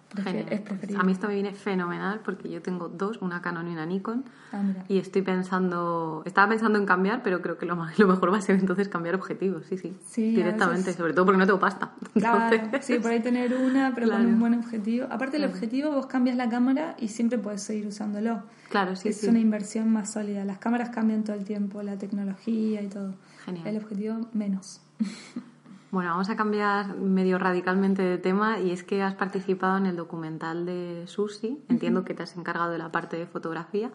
[0.52, 1.00] Es preferible.
[1.00, 4.26] A mí esto me viene fenomenal porque yo tengo dos, una Canon y una Nikon.
[4.52, 8.38] Ah, y estoy pensando, estaba pensando en cambiar, pero creo que lo, lo mejor va
[8.38, 9.98] a ser entonces cambiar objetivos, sí, sí.
[10.06, 11.92] sí directamente, sobre todo porque no tengo pasta.
[12.14, 15.08] Claro, sí, por ahí tener una, pero con un buen objetivo.
[15.10, 18.44] Aparte del objetivo, vos cambias la cámara y siempre puedes seguir usándolo.
[18.70, 20.44] Claro, sí, es una inversión más sólida.
[20.44, 23.14] Las cámaras cambian todo el tiempo, la tecnología y todo.
[23.48, 24.82] El objetivo menos.
[25.92, 29.98] Bueno, vamos a cambiar medio radicalmente de tema y es que has participado en el
[29.98, 31.62] documental de Susi.
[31.68, 33.92] Entiendo que te has encargado de la parte de fotografía,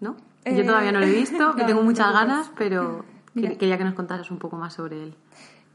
[0.00, 0.16] ¿no?
[0.44, 4.30] Yo eh, todavía no lo he visto, tengo muchas ganas, pero quería que nos contaras
[4.30, 5.14] un poco más sobre él.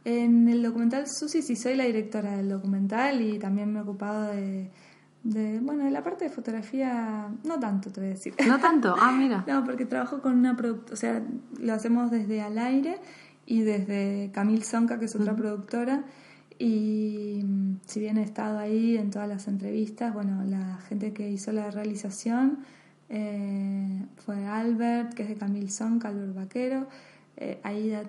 [0.06, 4.32] En el documental Susi sí soy la directora del documental y también me he ocupado
[4.32, 4.72] de
[5.24, 8.34] de, bueno, de la parte de fotografía, no tanto, te voy a decir.
[8.48, 8.96] ¿No tanto?
[8.98, 9.44] Ah, mira.
[9.48, 11.24] no, porque trabajo con una productora, o sea,
[11.60, 13.00] lo hacemos desde al aire
[13.46, 16.04] y desde Camille Sonka, que es otra productora.
[16.58, 21.30] Y mm, si bien he estado ahí en todas las entrevistas, bueno, la gente que
[21.30, 22.60] hizo la realización
[23.10, 26.88] eh, fue Albert, que es de Camille Sonka, Albert Vaquero,
[27.38, 28.04] eh, Aida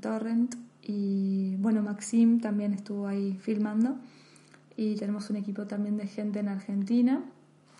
[0.00, 3.98] Torrent y bueno, Maxim también estuvo ahí filmando
[4.78, 7.20] y tenemos un equipo también de gente en Argentina.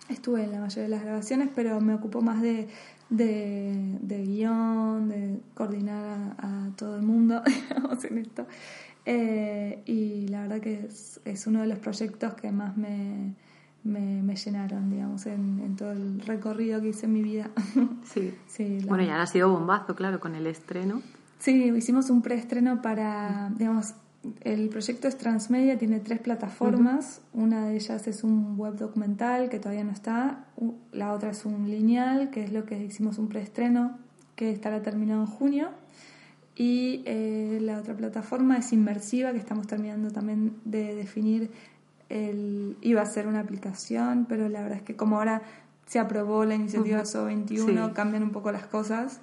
[0.09, 2.67] Estuve en la mayoría de las grabaciones, pero me ocupo más de,
[3.09, 7.41] de, de guion, de coordinar a, todo el mundo,
[8.09, 8.47] en esto.
[9.05, 13.33] Eh, y la verdad que es, es, uno de los proyectos que más me,
[13.85, 17.49] me, me llenaron, digamos, en, en, todo el recorrido que hice en mi vida.
[18.03, 18.33] Sí.
[18.47, 21.01] sí bueno, ya ha sido bombazo, claro, con el estreno.
[21.37, 23.93] Sí, hicimos un preestreno para, digamos,
[24.41, 27.21] el proyecto es transmedia, tiene tres plataformas.
[27.33, 30.45] Una de ellas es un web documental que todavía no está.
[30.91, 33.97] La otra es un lineal, que es lo que hicimos un preestreno,
[34.35, 35.69] que estará terminado en junio.
[36.55, 41.51] Y eh, la otra plataforma es inmersiva, que estamos terminando también de definir.
[42.09, 45.43] El, iba a ser una aplicación, pero la verdad es que como ahora
[45.85, 49.21] se aprobó la iniciativa SO21, cambian un poco las cosas.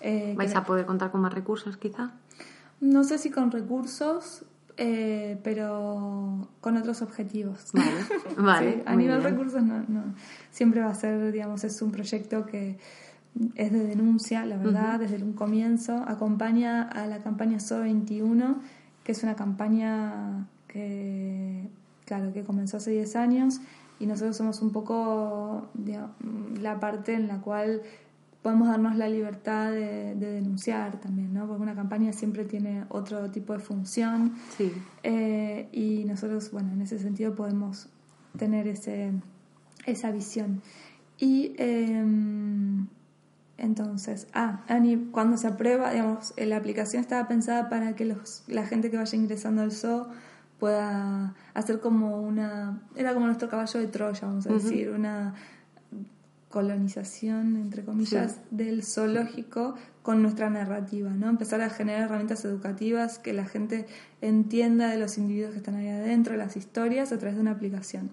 [0.00, 2.12] Eh, ¿Vais a poder contar con más recursos quizá?
[2.80, 4.44] No sé si con recursos,
[4.76, 7.70] eh, pero con otros objetivos.
[7.72, 7.90] Vale,
[8.36, 8.82] vale.
[8.84, 10.14] a nivel recursos no, no.
[10.50, 12.78] Siempre va a ser, digamos, es un proyecto que
[13.54, 16.04] es de denuncia, la verdad, desde un comienzo.
[16.06, 18.60] Acompaña a la campaña SO 21,
[19.04, 21.68] que es una campaña que,
[22.04, 23.60] claro, que comenzó hace 10 años
[23.98, 25.68] y nosotros somos un poco
[26.60, 27.82] la parte en la cual
[28.46, 31.48] podemos darnos la libertad de, denunciar también, ¿no?
[31.48, 34.72] Porque una campaña siempre tiene otro tipo de función sí.
[35.02, 37.88] Eh, y nosotros, bueno, en ese sentido podemos
[38.38, 39.10] tener ese,
[39.84, 40.62] esa visión.
[41.18, 42.86] Y em,
[43.58, 44.64] entonces, ah,
[45.10, 49.18] cuando se aprueba, digamos, la aplicación estaba pensada para que los, la gente que vaya
[49.18, 50.06] ingresando al zoo
[50.60, 55.34] pueda hacer como una, era como nuestro caballo de Troya, vamos a decir, una
[56.50, 61.28] colonización, entre comillas, del zoológico con nuestra narrativa, ¿no?
[61.28, 63.86] Empezar a generar herramientas educativas que la gente
[64.20, 67.50] entienda de los individuos que están ahí adentro, de las historias, a través de una
[67.52, 68.10] aplicación.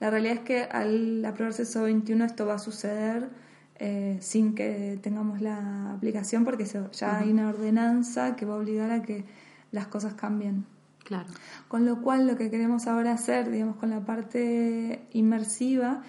[0.00, 3.28] La realidad es que al aprobarse SO 21 esto va a suceder
[3.76, 8.92] eh, sin que tengamos la aplicación porque ya hay una ordenanza que va a obligar
[8.92, 9.24] a que
[9.72, 10.64] las cosas cambien.
[11.02, 11.26] Claro.
[11.68, 16.02] Con lo cual lo que queremos ahora hacer, digamos, con la parte inmersiva,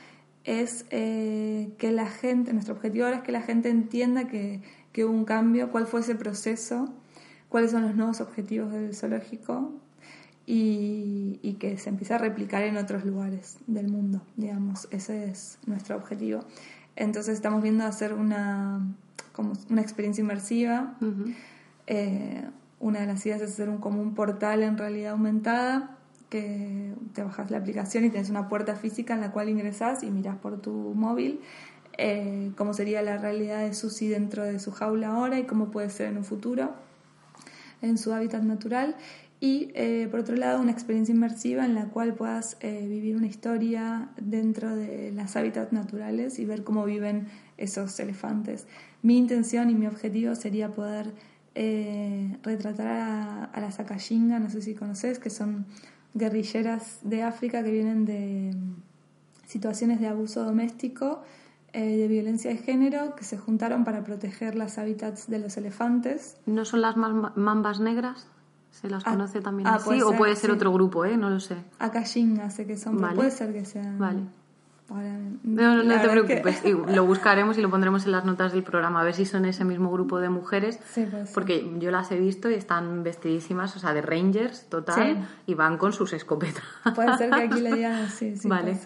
[0.46, 5.04] es eh, que la gente, nuestro objetivo ahora es que la gente entienda que, que
[5.04, 6.94] hubo un cambio, cuál fue ese proceso,
[7.50, 9.74] cuáles son los nuevos objetivos del zoológico
[10.46, 15.58] y, y, que se empiece a replicar en otros lugares del mundo, digamos, ese es
[15.66, 16.42] nuestro objetivo.
[16.96, 18.86] Entonces estamos viendo hacer una,
[19.34, 20.96] como una experiencia inmersiva.
[21.88, 22.48] eh,
[22.80, 25.98] una de las ideas es hacer un, como un portal en realidad aumentada,
[26.36, 30.12] que te bajas la aplicación y tienes una puerta física en la cual ingresas y
[30.12, 31.40] miras por tu móvil
[31.98, 35.90] eh, cómo sería la realidad de Susi dentro de su jaula ahora y cómo puede
[35.90, 36.74] ser en un futuro
[37.82, 38.96] en su hábitat natural.
[39.40, 43.28] Y eh, por otro lado, una experiencia inmersiva en la cual puedas eh, vivir una
[43.28, 47.28] historia dentro de las hábitats naturales y ver cómo viven
[47.58, 48.66] esos elefantes.
[49.04, 51.14] Mi intención y mi objetivo sería poder
[51.58, 55.66] eh, retratar a, las Akashinga, no sé si conoces, que son
[56.16, 58.76] guerrilleras de África que vienen de mm,
[59.46, 61.22] situaciones de abuso doméstico,
[61.74, 66.38] eh, de violencia de género, que se juntaron para proteger las hábitats de los elefantes.
[66.48, 68.28] ¿No son las mambas negras?
[68.72, 70.02] ¿Se las ah, conoce también ah, así?
[70.02, 71.16] ¿O puede ser otro grupo, eh?
[71.16, 71.58] No lo sé.
[72.50, 74.00] Sé que son, puede ser que sean...
[74.00, 74.22] Vale
[74.90, 79.04] no, no, te preocupes, lo buscaremos y lo pondremos en las notas del programa, a
[79.04, 80.80] ver si son ese mismo grupo de mujeres,
[81.34, 85.78] porque yo las he visto y están vestidísimas, o sea, de rangers total, y van
[85.78, 86.64] con sus escopetas.
[86.96, 88.78] Puede ser que aquí le digan así, sí, vale.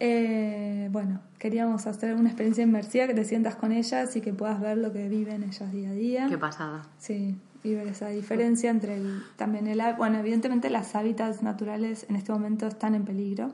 [0.00, 4.60] Eh, bueno, queríamos hacer una experiencia inmersiva, que te sientas con ellas y que puedas
[4.60, 6.26] ver lo que viven ellas día a día.
[6.28, 6.82] Qué pasada.
[6.98, 9.82] Sí, y ver esa diferencia entre el, también el...
[9.96, 13.50] Bueno, evidentemente las hábitats naturales en este momento están en peligro.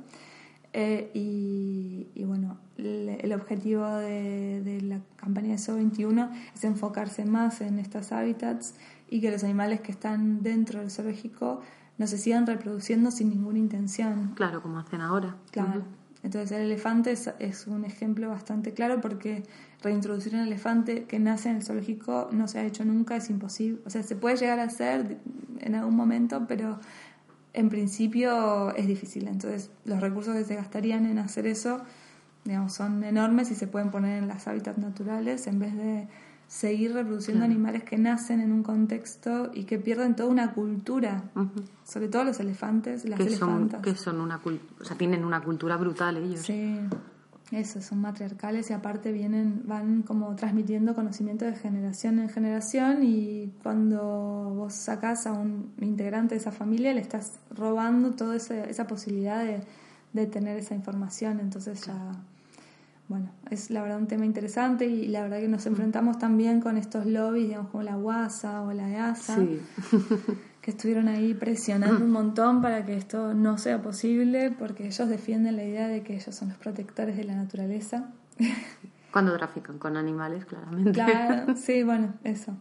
[0.76, 7.78] Eh, y, bueno, el, objetivo de, la campaña de SO 21 es enfocarse más en
[7.78, 8.74] estos hábitats
[9.08, 11.60] y que los animales que están dentro del zoológico
[11.96, 14.32] no se sigan reproduciendo sin ninguna intención.
[14.34, 15.36] Claro, como hacen ahora.
[15.52, 15.84] Claro.
[16.24, 19.44] Entonces el elefante es, es, un ejemplo bastante claro porque
[19.80, 23.80] reintroducir un elefante que nace en el zoológico no se ha hecho nunca, es imposible.
[23.86, 25.18] O sea, se puede llegar a hacer
[25.60, 26.80] en algún momento, pero
[27.54, 29.28] en principio es difícil.
[29.28, 31.80] Entonces, los recursos que se gastarían en hacer eso,
[32.44, 36.08] digamos, son enormes y se pueden poner en las hábitats naturales en vez de
[36.48, 41.30] seguir reproduciendo animales que nacen en un contexto y que pierden toda una cultura,
[41.84, 43.82] sobre todo los elefantes, las que elefantas.
[43.82, 46.40] Son, que son una o sea, tienen una cultura brutal ellos.
[46.40, 46.78] Sí.
[47.50, 53.52] Eso, son matriarcales y aparte vienen, van como transmitiendo conocimiento de generación en generación y
[53.62, 59.44] cuando vos sacás a un integrante de esa familia le estás robando toda esa posibilidad
[59.44, 59.60] de,
[60.14, 62.12] de tener esa información, entonces ya,
[63.08, 66.78] bueno, es la verdad un tema interesante y la verdad que nos enfrentamos también con
[66.78, 69.36] estos lobbies, digamos, como la UASA o la EASA.
[69.36, 69.60] Sí.
[70.64, 75.56] que estuvieron ahí presionando un montón para que esto no sea posible, porque ellos defienden
[75.56, 78.08] la idea de que ellos son los protectores de la naturaleza.
[79.12, 80.92] Cuando trafican con animales, claramente.
[80.92, 82.56] Claro, sí, bueno, eso.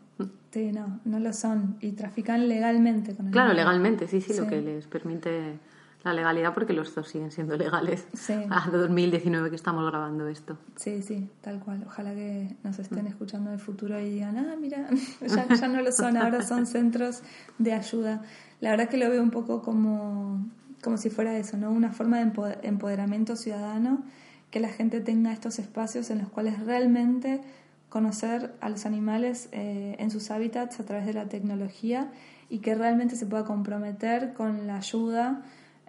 [0.52, 1.78] Sí, no, no lo son.
[1.80, 3.32] Y trafican legalmente con animales.
[3.32, 5.60] Claro, legalmente, sí, sí, lo que les permite
[6.04, 8.34] la legalidad porque los dos siguen siendo legales sí.
[8.50, 10.58] a 2019 que estamos grabando esto.
[10.76, 11.84] Sí, sí, tal cual.
[11.86, 14.88] Ojalá que nos estén escuchando en el futuro y digan, ah, mira,
[15.22, 17.22] ya, ya no lo son, ahora son centros
[17.58, 18.22] de ayuda.
[18.60, 20.46] La verdad que lo veo un poco como,
[20.82, 21.72] como si fuera eso, ¿no?
[21.72, 22.32] Una forma de
[22.64, 24.04] empoderamiento ciudadano,
[24.52, 27.42] que la gente tenga estos espacios en los cuales realmente
[27.90, 32.12] conocer a los animales eh, en sus hábitats a través de la tecnología
[32.50, 35.44] y que realmente se pueda comprometer con la ayuda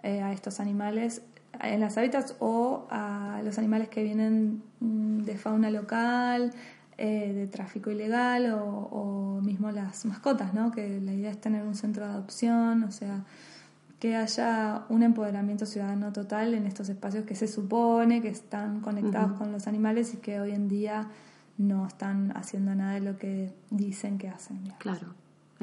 [0.05, 1.23] eh, a estos animales
[1.61, 6.53] en las hábitats o a los animales que vienen mm, de fauna local,
[6.97, 10.71] eh, de tráfico ilegal o, o, mismo las mascotas, ¿no?
[10.71, 13.23] que la idea es tener un centro de adopción, o sea,
[13.99, 19.31] que haya un empoderamiento ciudadano total en estos espacios que se supone que están conectados
[19.33, 21.09] con los animales y que hoy en día
[21.57, 24.71] no están haciendo nada de lo que dicen que hacen.
[24.77, 25.15] Claro,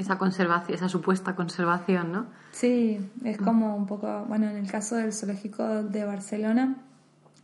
[0.03, 2.26] esa conservación, esa supuesta conservación, ¿no?
[2.53, 6.76] Sí, es como un poco, bueno, en el caso del zoológico de Barcelona,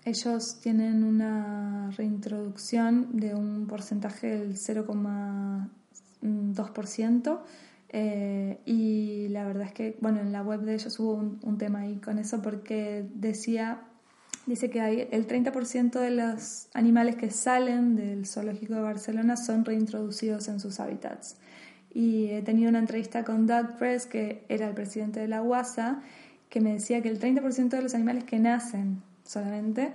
[0.04, 7.40] ellos tienen una reintroducción de un porcentaje del 0,2%.
[7.90, 11.80] Eh, y la verdad es que, bueno, en la web de ellos hubo un, tema
[11.80, 13.80] ahí con eso porque decía,
[14.46, 19.64] dice que hay el 30% de los animales que salen del zoológico de Barcelona son
[19.64, 21.36] reintroducidos en sus hábitats.
[21.93, 26.03] Y he tenido una entrevista con Doug Press, que era el presidente de la UASA,
[26.49, 29.93] que me decía que el 30% de los animales que nacen solamente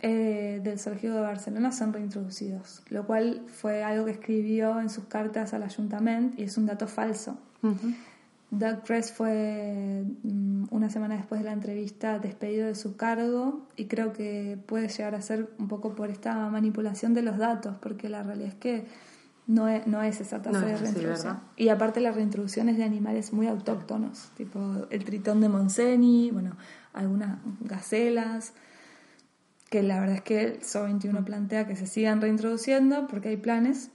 [0.00, 5.04] eh, del zoológico de Barcelona son reintroducidos, lo cual fue algo que escribió en sus
[5.04, 7.36] cartas al ayuntamiento y es un dato falso.
[8.50, 13.86] Doug Press fue mm, una semana después de la entrevista despedido de su cargo y
[13.86, 18.08] creo que puede llegar a ser un poco por esta manipulación de los datos, porque
[18.08, 18.86] la realidad es que
[19.48, 21.40] no es, no es esa tasa de reintroducción.
[21.56, 26.56] y aparte la reintroducción es de animales muy autóctonos, tipo el tritón de Monseni, bueno,
[26.92, 28.52] algunas gacelas,
[29.70, 33.90] que la verdad es que el SO21 plantea que se sigan reintroduciendo porque hay planes,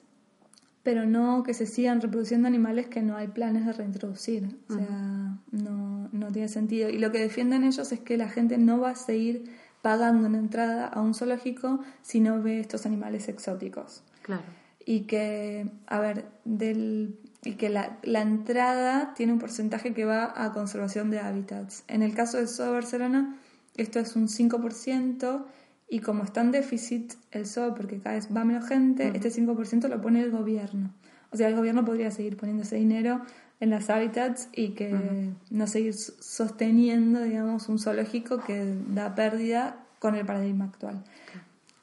[0.82, 4.58] pero no que se sigan reproduciendo animales que no hay planes de reintroducir.
[4.70, 6.90] O sea, no, no tiene sentido.
[6.90, 9.52] Y lo que defienden ellos es que la gente no va a seguir
[9.82, 14.04] pagando una entrada a un zoológico si no ve estos animales exóticos.
[14.24, 14.63] Claro.
[14.86, 20.34] Y que, a ver, del, y que la, la, entrada tiene un porcentaje que va
[20.36, 21.84] a conservación de hábitats.
[21.88, 23.38] En el caso del Zoo de Barcelona,
[23.76, 25.46] esto es un 5%
[25.90, 29.88] y como está en déficit el zoo, porque cada vez va menos gente, este 5%
[29.88, 30.92] lo pone el gobierno.
[31.32, 33.22] O sea, el gobierno podría seguir poniendo ese dinero
[33.60, 40.16] en las hábitats y que no seguir sosteniendo, digamos, un zoológico que da pérdida con
[40.16, 41.04] el paradigma actual.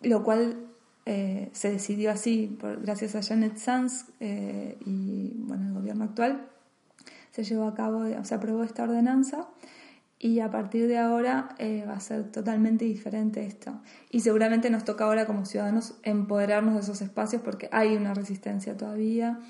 [0.03, 0.57] Lo cual
[1.13, 6.47] eh, se decidió así por, gracias a Janet Sanz eh, y bueno, el gobierno actual.
[7.33, 9.49] Se llevó a cabo, se aprobó esta ordenanza
[10.21, 13.81] y a partir de ahora eh, va a ser totalmente diferente esto.
[14.13, 18.77] Y seguramente nos toca ahora como ciudadanos empoderarnos de esos espacios porque hay una resistencia
[18.77, 19.41] todavía,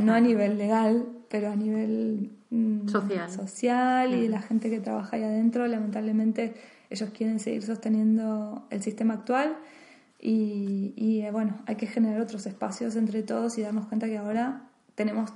[0.00, 5.16] no a nivel legal, pero a nivel mm, social, social y la gente que trabaja
[5.16, 6.52] ahí adentro, lamentablemente
[6.90, 9.56] ellos quieren seguir sosteniendo el sistema actual
[10.18, 14.18] y, y eh, bueno, hay que generar otros espacios entre todos y darnos cuenta que
[14.18, 14.62] ahora
[14.94, 15.32] tenemos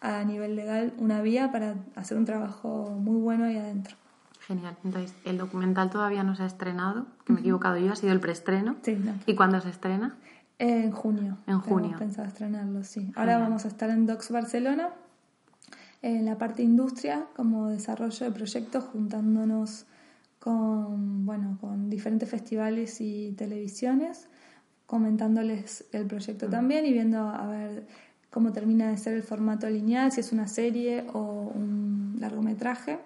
[0.00, 3.96] a nivel legal una vía para hacer un trabajo muy bueno ahí adentro.
[4.46, 4.76] Genial.
[4.84, 8.12] Entonces, el documental todavía no se ha estrenado, que me he equivocado yo, ha sido
[8.12, 8.76] el preestreno.
[8.82, 10.16] Sí, ¿Y cuándo se estrena?
[10.58, 11.36] En junio.
[11.46, 11.96] En junio.
[11.98, 13.12] pensado estrenarlo, sí.
[13.16, 14.90] Ahora vamos a estar en Docs Barcelona,
[16.02, 19.86] en la parte industria, como desarrollo de proyectos, juntándonos
[20.40, 24.26] con, bueno, con diferentes festivales y televisiones,
[24.86, 27.86] comentándoles el proyecto también y viendo a ver
[28.30, 32.98] cómo termina de ser el formato lineal, si es una serie o un largometraje.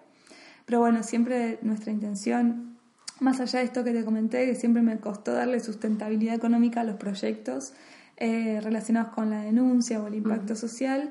[0.65, 2.79] Pero bueno, siempre nuestra intención,
[3.21, 6.85] más allá de esto que te comenté, que siempre me costó darle sustentabilidad económica a
[6.85, 7.75] los proyectos
[8.17, 11.11] eh, relacionados con la denuncia o el impacto social,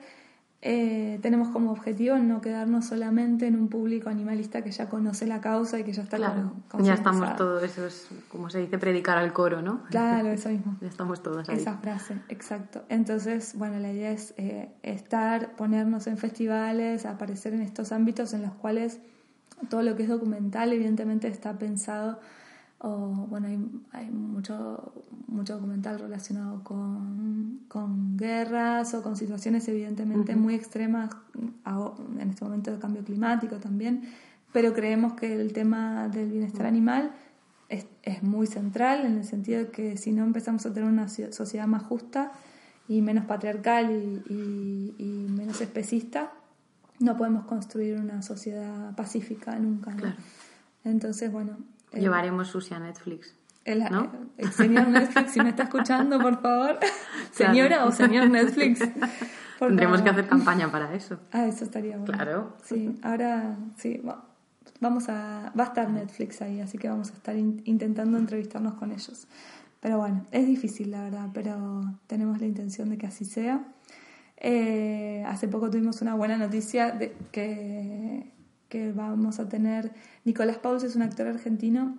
[0.65, 5.41] eh, tenemos como objetivo no quedarnos solamente en un público animalista que ya conoce la
[5.41, 9.17] causa y que ya está claro, ya estamos todos eso es como se dice predicar
[9.17, 10.77] al coro no claro eso mismo.
[10.79, 11.57] Ya estamos todos ahí.
[11.57, 12.83] Esa frase exacto.
[12.87, 18.43] Entonces bueno la idea es eh, estar ponernos en festivales aparecer en estos ámbitos en
[18.43, 19.01] los cuales
[19.69, 22.21] todo lo que es documental evidentemente está pensado
[22.85, 24.93] o bueno, hay, hay mucho,
[25.27, 32.71] mucho documental relacionado con, con, guerras o con situaciones evidentemente muy extremas en este momento
[32.71, 34.03] de cambio climático también,
[34.51, 37.13] pero creemos que el tema del bienestar animal
[37.69, 41.07] es, es muy central en el sentido de que si no empezamos a tener una
[41.07, 42.33] sociedad más justa
[42.89, 46.33] y menos patriarcal y, y, menos especista,
[46.99, 49.95] no podemos construir una sociedad pacífica nunca.
[50.83, 51.57] Entonces, bueno,
[51.93, 53.35] Llevaremos sushi a Netflix.
[53.65, 53.81] El,
[54.51, 56.79] señor Netflix, si me está escuchando, por favor,
[57.31, 58.81] señora o señor Netflix.
[59.57, 61.19] Tendremos que hacer campaña para eso.
[61.31, 62.13] Ah, eso estaría bueno.
[62.13, 62.57] Claro.
[62.63, 64.01] Sí, ahora sí,
[64.81, 68.91] vamos a, va a estar Netflix ahí, así que vamos a estar intentando entrevistarnos con
[68.91, 69.27] ellos.
[69.79, 73.63] pero bueno, es difícil la verdad, pero tenemos la intención de que así sea.
[74.37, 78.32] Eh, hace poco tuvimos una buena noticia de que,
[78.73, 79.91] que vamos a tener...
[80.25, 81.95] Nicolás Pauls es un actor argentino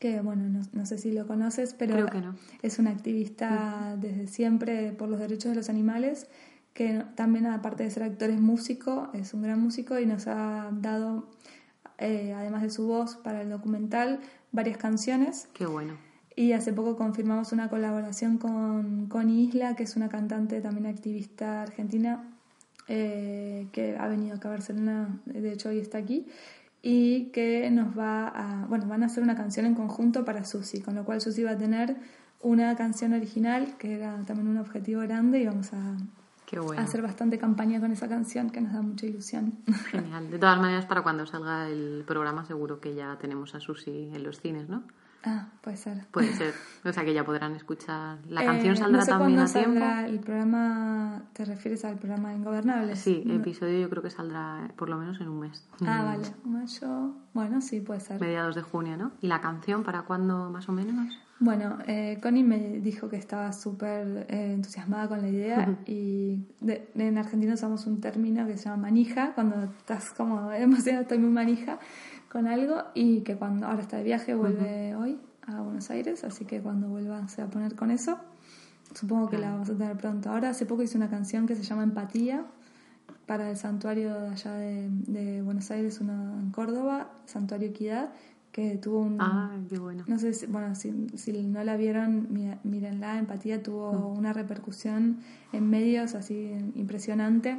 [0.00, 2.34] que, bueno, no, no sé si lo conoces, pero no.
[2.60, 6.26] es un activista desde siempre por los derechos de los animales,
[6.74, 10.70] que también aparte de ser actor es músico, es un gran músico y nos ha
[10.72, 11.30] dado,
[11.98, 14.18] eh, además de su voz para el documental,
[14.50, 15.48] varias canciones.
[15.54, 15.94] Qué bueno.
[16.34, 21.62] Y hace poco confirmamos una colaboración con Connie Isla, que es una cantante también activista
[21.62, 22.31] argentina,
[22.88, 26.26] eh, que ha venido acá a Barcelona, de hecho hoy está aquí,
[26.82, 30.80] y que nos va a, bueno, van a hacer una canción en conjunto para Susi,
[30.80, 31.96] con lo cual Susi va a tener
[32.40, 35.96] una canción original, que era también un objetivo grande, y vamos a,
[36.60, 36.82] bueno.
[36.82, 39.52] hacer bastante campaña con esa canción, que nos da mucha ilusión.
[39.90, 40.30] Genial.
[40.30, 44.24] De todas maneras, para cuando salga el programa, seguro que ya tenemos a Susi en
[44.24, 44.82] los cines, ¿no?
[45.24, 46.06] Ah, puede ser.
[46.10, 46.54] Puede ser.
[46.84, 48.18] O sea que ya podrán escuchar.
[48.28, 49.70] ¿La Eh, canción saldrá no sé también a tiempo?
[49.80, 52.98] saldrá el programa, ¿te refieres al programa Ingobernables?
[52.98, 55.66] Sí, el episodio yo creo que saldrá por lo menos en un mes.
[55.86, 56.26] Ah, vale.
[56.44, 57.14] Mayo.
[57.34, 58.20] Bueno, sí, puede ser.
[58.20, 59.12] Mediados de junio, ¿no?
[59.20, 61.18] ¿Y la canción para cuándo más o menos?
[61.40, 66.88] Bueno, eh, Connie me dijo que estaba súper eh, entusiasmada con la idea y de-
[66.94, 71.30] en Argentina usamos un término que se llama manija, cuando estás como emocionada, estoy muy
[71.30, 71.80] manija
[72.32, 76.46] con algo y que cuando ahora está de viaje vuelve hoy a Buenos Aires, así
[76.46, 78.18] que cuando vuelva se va a poner con eso.
[78.94, 80.30] Supongo que la vamos a tener pronto.
[80.30, 82.46] Ahora hace poco hice una canción que se llama Empatía
[83.26, 88.12] para el santuario de allá de, de Buenos Aires, uno en Córdoba, Santuario Equidad,
[88.50, 89.18] que tuvo un...
[89.20, 90.04] Ah, qué bueno.
[90.06, 92.28] No sé si, bueno, si, si no la vieron,
[92.64, 95.18] mírenla, Empatía tuvo una repercusión
[95.52, 97.58] en medios así impresionante.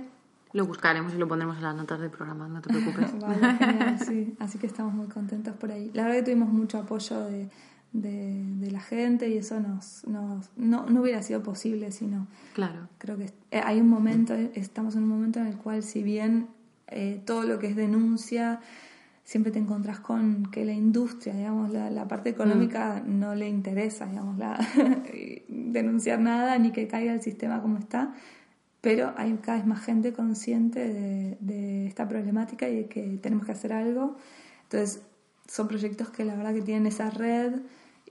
[0.53, 3.19] Lo buscaremos y lo pondremos en las notas del programa, no te preocupes.
[3.19, 4.35] Vale, genial, sí.
[4.39, 5.89] Así que estamos muy contentos por ahí.
[5.93, 7.49] La verdad que tuvimos mucho apoyo de,
[7.91, 12.27] de, de la gente y eso nos, nos no, no hubiera sido posible si no.
[12.53, 12.87] claro.
[12.99, 16.47] Creo que eh, hay un momento, estamos en un momento en el cual si bien
[16.87, 18.61] eh, todo lo que es denuncia,
[19.23, 24.05] siempre te encontrás con que la industria, digamos, la, la parte económica no le interesa,
[24.05, 24.59] digamos, la,
[25.47, 28.13] denunciar nada ni que caiga el sistema como está,
[28.83, 33.45] pero hay cada vez más gente consciente de, de esta problemática y de que tenemos
[33.45, 34.17] que hacer algo.
[34.63, 35.01] Entonces,
[35.47, 37.61] son proyectos que la verdad que tienen esa red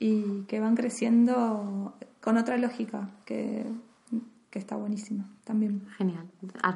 [0.01, 3.67] y que van creciendo con otra lógica, que,
[4.49, 5.87] que está buenísima también.
[5.99, 6.27] Genial.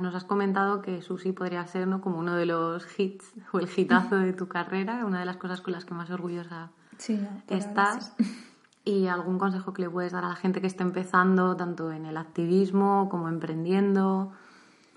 [0.03, 2.03] Nos has comentado que Susi podría ser ¿no?
[2.03, 5.63] como uno de los hits o el hitazo de tu carrera, una de las cosas
[5.63, 7.19] con las que más orgullosa Sí,
[7.49, 8.13] estás.
[8.19, 8.25] sí.
[8.87, 12.07] ¿Y algún consejo que le puedes dar a la gente que está empezando, tanto en
[12.07, 14.33] el activismo como emprendiendo?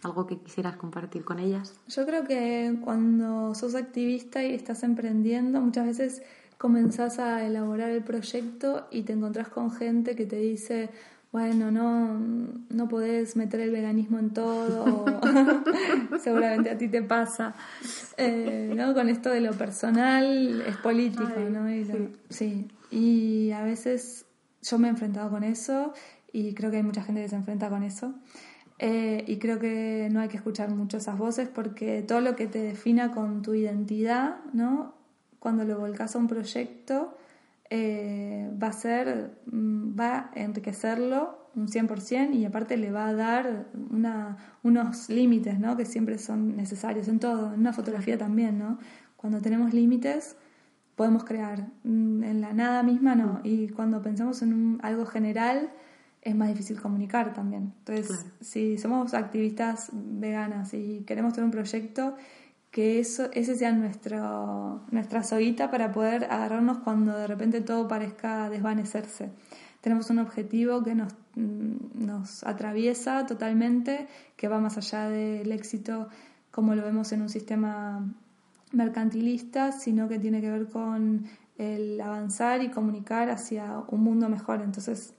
[0.04, 1.74] ¿Algo que quisieras compartir con ellas?
[1.88, 6.22] Yo creo que cuando sos activista y estás emprendiendo, muchas veces
[6.60, 10.90] comenzás a elaborar el proyecto y te encontrás con gente que te dice,
[11.32, 12.20] bueno, no,
[12.70, 15.20] no podés meter el veganismo en todo,
[16.22, 17.56] seguramente a ti te pasa,
[18.18, 18.94] Eh, ¿no?
[18.94, 21.70] Con esto de lo personal es político, Ay, ¿no?
[21.70, 22.10] Y lo- sí.
[22.30, 24.26] sí, y a veces
[24.62, 25.94] yo me he enfrentado con eso
[26.32, 28.14] y creo que hay mucha gente que se enfrenta con eso.
[28.82, 32.48] Eh, y creo que no hay que escuchar mucho esas voces porque todo lo que
[32.48, 34.94] te defina con tu identidad, ¿no?
[35.40, 37.18] Cuando lo volcas a un proyecto,
[37.70, 43.14] eh, va a ser, mm, va a enriquecerlo un 100% y aparte le va a
[43.14, 45.76] dar una, unos límites, ¿no?
[45.76, 48.80] Que siempre son necesarios en todo, en una fotografía también, ¿no?
[49.18, 50.38] Cuando tenemos límites
[51.00, 55.70] podemos crear, Mm, en la nada misma no, y cuando pensamos en un- algo general
[56.22, 57.72] es más difícil comunicar también.
[57.80, 58.30] Entonces, Claro.
[58.42, 62.16] si somos activistas veganas y queremos tener un proyecto,
[62.70, 68.50] que eso, ese sea nuestro, nuestra soguita para poder agarrarnos cuando de repente todo parezca
[68.50, 69.30] desvanecerse.
[69.80, 76.10] Tenemos un objetivo que nos, mm, nos atraviesa totalmente, que va más allá del éxito
[76.52, 78.04] como lo vemos en un sistema
[78.72, 81.26] mercantilista, sino que tiene que ver con
[81.58, 84.62] el avanzar y comunicar hacia un mundo mejor.
[84.62, 85.14] Entonces,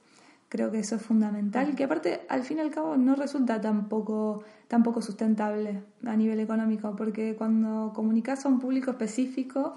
[0.49, 4.43] creo que eso es fundamental, que aparte, al fin y al cabo, no resulta tampoco,
[4.67, 9.77] tampoco sustentable a nivel económico, porque cuando comunicas a un público específico,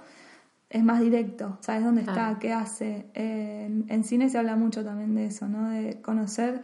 [0.70, 3.06] es más directo, sabes dónde está, qué hace.
[3.14, 5.70] Eh, en, en cine se habla mucho también de eso, ¿no?
[5.70, 6.64] De conocer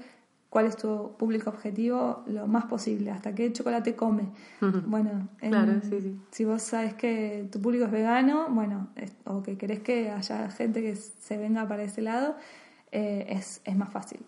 [0.50, 4.30] cuál es tu público objetivo lo más posible, hasta qué chocolate come.
[4.86, 6.20] Bueno, en- Claro, sí, sí.
[6.32, 10.50] si vos sabes que tu público es vegano, bueno, es- o que querés que haya
[10.50, 12.36] gente que se venga para ese lado,
[12.92, 14.20] eh, es, es más fácil.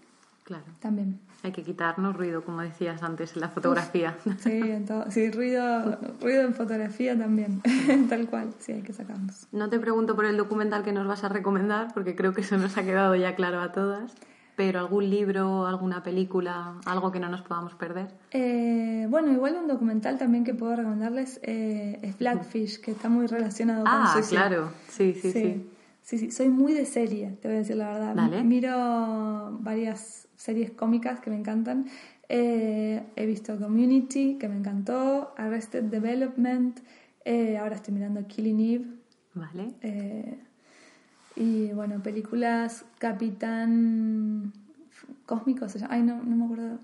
[0.44, 0.66] Claro.
[0.80, 1.20] También.
[1.44, 4.18] Hay que quitarnos ruido, como decías antes, en la fotografía.
[4.40, 7.62] Sí, en sí ruido, ruido en fotografía también,
[8.10, 9.48] tal cual, sí, hay que sacarnos.
[9.52, 12.58] No te pregunto por el documental que nos vas a recomendar, porque creo que eso
[12.58, 14.14] nos ha quedado ya claro a todas,
[14.56, 18.08] pero algún libro, alguna película, algo que no nos podamos perder.
[18.32, 23.28] Eh, bueno, igual un documental también que puedo recomendarles eh, es Blackfish, que está muy
[23.28, 25.68] relacionado con Ah, claro, sí, sí, sí.
[26.04, 28.16] Sí, sí, soy muy de serie, te voy a decir la verdad.
[28.16, 28.44] Dale.
[28.44, 31.86] Miro varias series cómicas que me encantan.
[32.28, 36.80] Eh, he visto Community, que me encantó, Arrested Development,
[37.24, 38.86] eh, ahora estoy mirando Killing Eve.
[39.36, 40.42] Vale.
[41.42, 44.54] Y bueno, películas Capitán
[45.26, 45.96] Cósmico, se llama.
[45.96, 46.80] Ay, no, no me acuerdo.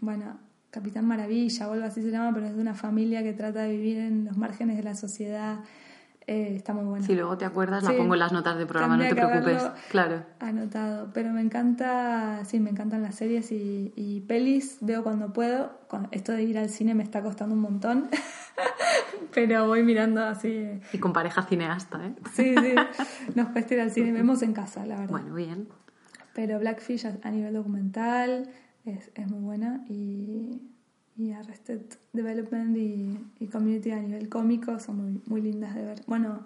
[0.00, 0.38] Bueno,
[0.70, 3.76] Capitán Maravilla o algo así se llama, pero es de una familia que trata de
[3.76, 5.60] vivir en los márgenes de la sociedad.
[6.32, 7.04] Eh, está muy buena.
[7.04, 7.96] Si luego te acuerdas, la Sí.
[7.96, 9.64] pongo en las notas del programa, no te preocupes.
[9.90, 10.22] Claro.
[10.38, 15.80] Anotado, pero me encanta, sí, me encantan las series y, y pelis, veo cuando puedo.
[15.88, 18.08] Con- Esto de ir al cine me está costando un montón,
[19.34, 20.80] pero voy mirando así.
[20.92, 22.14] Y con pareja cineasta, ¿eh?
[22.32, 22.74] Sí, sí,
[23.34, 25.10] nos cuesta ir al cine, vemos en casa, la verdad.
[25.10, 25.68] Bueno, bien.
[26.32, 28.48] Pero Blackfish a, a nivel documental
[28.84, 30.62] es, es muy buena y,
[31.20, 36.02] y Arrested Development y, y Community a nivel cómico son muy, muy lindas de ver.
[36.06, 36.44] Bueno,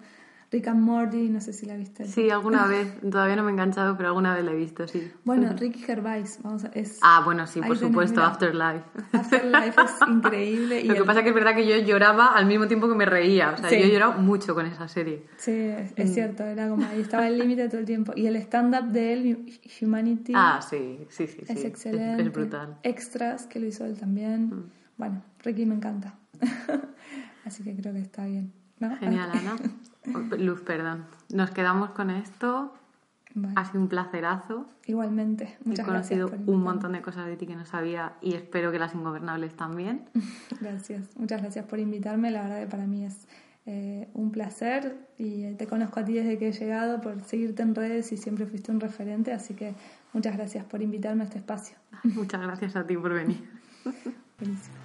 [0.51, 2.05] Rick and Morty, no sé si la viste.
[2.05, 5.11] Sí, alguna vez, todavía no me he enganchado, pero alguna vez la he visto, sí.
[5.25, 6.99] Bueno, Ricky Gervais, vamos a, es...
[7.01, 8.21] Ah, bueno, sí, por supuesto.
[8.23, 8.83] Afterlife.
[9.13, 10.81] Afterlife es increíble.
[10.81, 12.95] Y Lo que el- pasa que es verdad que yo lloraba al mismo tiempo que
[12.95, 13.51] me reía.
[13.51, 13.79] O sea, Sí.
[13.79, 15.25] yo he llorado mucho con esa serie.
[15.37, 18.13] Sí, es, es cierto, era como ahí estaba el límite todo el tiempo.
[18.15, 21.39] Y el stand-up de él, Humanity, Ah, sí, sí, sí.
[21.45, 21.53] sí.
[21.53, 22.23] es excelente.
[22.23, 22.77] Es, brutal.
[22.83, 24.65] Extras, que lo hizo él también.
[24.97, 26.15] Bueno, Ricky me encanta.
[27.45, 28.53] Así que creo que está bien.
[28.79, 28.95] ¿No?
[28.97, 29.55] Genial, Ana.
[30.37, 31.05] Luz, perdón.
[31.33, 32.73] Nos quedamos con esto.
[33.37, 33.53] Vale.
[33.57, 34.65] Ha sido un placerazo.
[34.85, 36.19] Igualmente, He muchas gracias.
[36.21, 38.95] conocido por un montón de cosas de ti que no sabía y espero que las
[38.95, 40.05] ingobernables también.
[40.61, 42.31] Gracias, muchas gracias por invitarme.
[42.31, 43.27] La verdad que para mí es
[43.65, 47.75] eh, un placer y te conozco a ti desde que he llegado, por seguirte en
[47.75, 49.33] redes y siempre fuiste un referente.
[49.33, 49.73] Así que
[50.13, 51.75] muchas gracias por invitarme a este espacio.
[52.03, 53.43] Muchas gracias a ti por venir.
[54.39, 54.75] Buenísimo.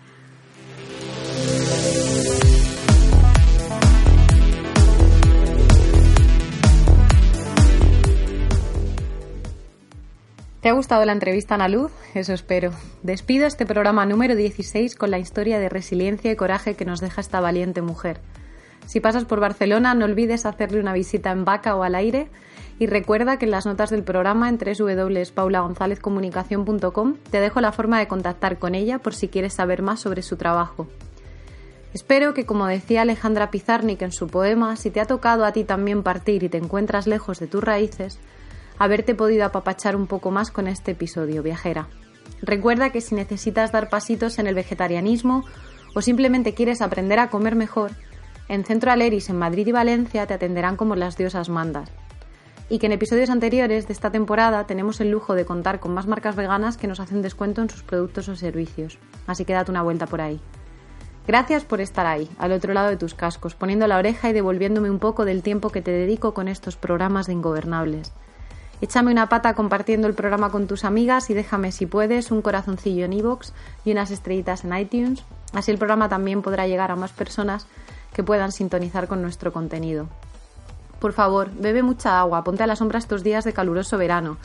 [10.61, 11.90] ¿Te ha gustado la entrevista, Ana Luz?
[12.12, 12.72] Eso espero.
[13.02, 17.22] Despido este programa número 16 con la historia de resiliencia y coraje que nos deja
[17.22, 18.20] esta valiente mujer.
[18.84, 22.28] Si pasas por Barcelona, no olvides hacerle una visita en Vaca o al aire
[22.78, 28.08] y recuerda que en las notas del programa en www.paulagonzalezcomunicación.com te dejo la forma de
[28.08, 30.88] contactar con ella por si quieres saber más sobre su trabajo.
[31.94, 35.64] Espero que, como decía Alejandra Pizarnik en su poema, si te ha tocado a ti
[35.64, 38.20] también partir y te encuentras lejos de tus raíces,
[38.81, 41.89] haberte podido apapachar un poco más con este episodio, viajera.
[42.41, 45.45] Recuerda que si necesitas dar pasitos en el vegetarianismo
[45.95, 47.91] o simplemente quieres aprender a comer mejor,
[48.49, 51.91] en Centro Aleris en Madrid y Valencia te atenderán como las diosas mandas.
[52.70, 56.07] Y que en episodios anteriores de esta temporada tenemos el lujo de contar con más
[56.07, 58.99] marcas veganas que nos hacen descuento en sus productos o servicios.
[59.26, 60.41] Así que date una vuelta por ahí.
[61.26, 64.91] Gracias por estar ahí, al otro lado de tus cascos, poniendo la oreja y devolviéndome
[64.91, 68.14] un poco del tiempo que te dedico con estos programas de Ingobernables.
[68.83, 73.05] Échame una pata compartiendo el programa con tus amigas y déjame, si puedes, un corazoncillo
[73.05, 73.53] en iVoox
[73.85, 75.22] y unas estrellitas en iTunes.
[75.53, 77.66] Así el programa también podrá llegar a más personas
[78.14, 80.09] que puedan sintonizar con nuestro contenido.
[80.99, 84.38] Por favor, bebe mucha agua, ponte a la sombra estos días de caluroso verano.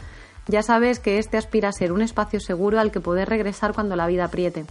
[0.48, 3.96] Ya sabes que este aspira a ser un espacio seguro al que poder regresar cuando
[3.96, 4.66] la vida apriete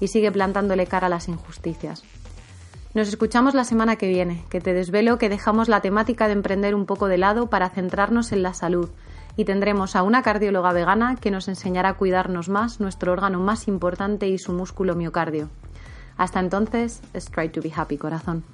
[0.00, 2.02] y sigue plantándole cara a las injusticias.
[2.94, 6.74] Nos escuchamos la semana que viene, que te desvelo que dejamos la temática de emprender
[6.74, 8.90] un poco de lado para centrarnos en la salud
[9.36, 13.68] y tendremos a una cardióloga vegana que nos enseñará a cuidarnos más nuestro órgano más
[13.68, 15.48] importante y su músculo miocardio.
[16.16, 18.44] Hasta entonces, strive to be happy, corazón.